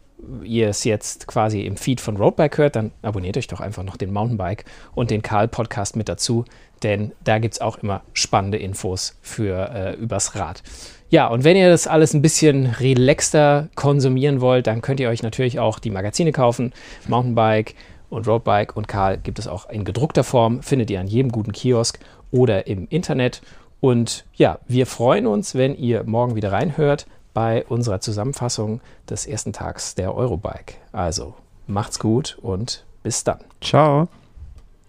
ihr 0.42 0.70
es 0.70 0.86
jetzt 0.86 1.28
quasi 1.28 1.64
im 1.64 1.76
Feed 1.76 2.00
von 2.00 2.16
Roadbike 2.16 2.58
hört, 2.58 2.78
dann 2.78 2.92
abonniert 3.02 3.36
euch 3.36 3.48
doch 3.48 3.60
einfach 3.60 3.84
noch 3.84 3.98
den 3.98 4.14
Mountainbike 4.14 4.64
und 4.96 5.12
den 5.12 5.22
Karl-Podcast 5.22 5.98
mit 5.98 6.08
dazu, 6.08 6.46
denn 6.82 7.12
da 7.26 7.40
gibt 7.40 7.56
es 7.56 7.62
auch 7.62 7.80
immer 7.80 8.04
spannende 8.14 8.58
Infos 8.58 9.18
für 9.22 9.70
äh, 9.74 9.96
übers 9.96 10.36
Rad. 10.36 10.64
Ja, 11.10 11.28
und 11.28 11.44
wenn 11.44 11.58
ihr 11.58 11.70
das 11.70 11.88
alles 11.88 12.14
ein 12.14 12.22
bisschen 12.22 12.68
relaxter 12.68 13.68
konsumieren 13.76 14.40
wollt, 14.40 14.66
dann 14.68 14.82
könnt 14.82 15.02
ihr 15.02 15.10
euch 15.10 15.24
natürlich 15.24 15.60
auch 15.60 15.80
die 15.80 15.90
Magazine 15.90 16.32
kaufen. 16.32 16.72
Mountainbike, 17.08 17.76
und 18.10 18.28
Roadbike 18.28 18.76
und 18.76 18.88
Karl 18.88 19.18
gibt 19.18 19.40
es 19.40 19.48
auch 19.48 19.70
in 19.70 19.86
gedruckter 19.86 20.24
Form, 20.24 20.62
findet 20.62 20.90
ihr 20.90 21.00
an 21.00 21.08
jedem 21.08 21.32
guten 21.32 21.52
Kiosk 21.52 22.00
oder 22.32 22.68
im 22.68 22.88
Internet. 22.90 23.42
Und 23.82 24.26
ja, 24.36 24.60
wir 24.68 24.86
freuen 24.86 25.28
uns, 25.28 25.56
wenn 25.56 25.76
ihr 25.76 26.04
morgen 26.04 26.36
wieder 26.36 26.52
reinhört 26.52 27.08
bei 27.34 27.66
unserer 27.66 28.02
Zusammenfassung 28.02 28.82
des 29.10 29.26
ersten 29.26 29.54
Tags 29.54 29.96
der 29.96 30.16
Eurobike. 30.16 30.76
Also 30.92 31.36
macht's 31.68 32.00
gut 32.00 32.38
und 32.42 32.84
bis 33.04 33.24
dann. 33.24 33.40
Ciao. 33.62 34.08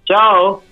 Ciao. 0.07 0.63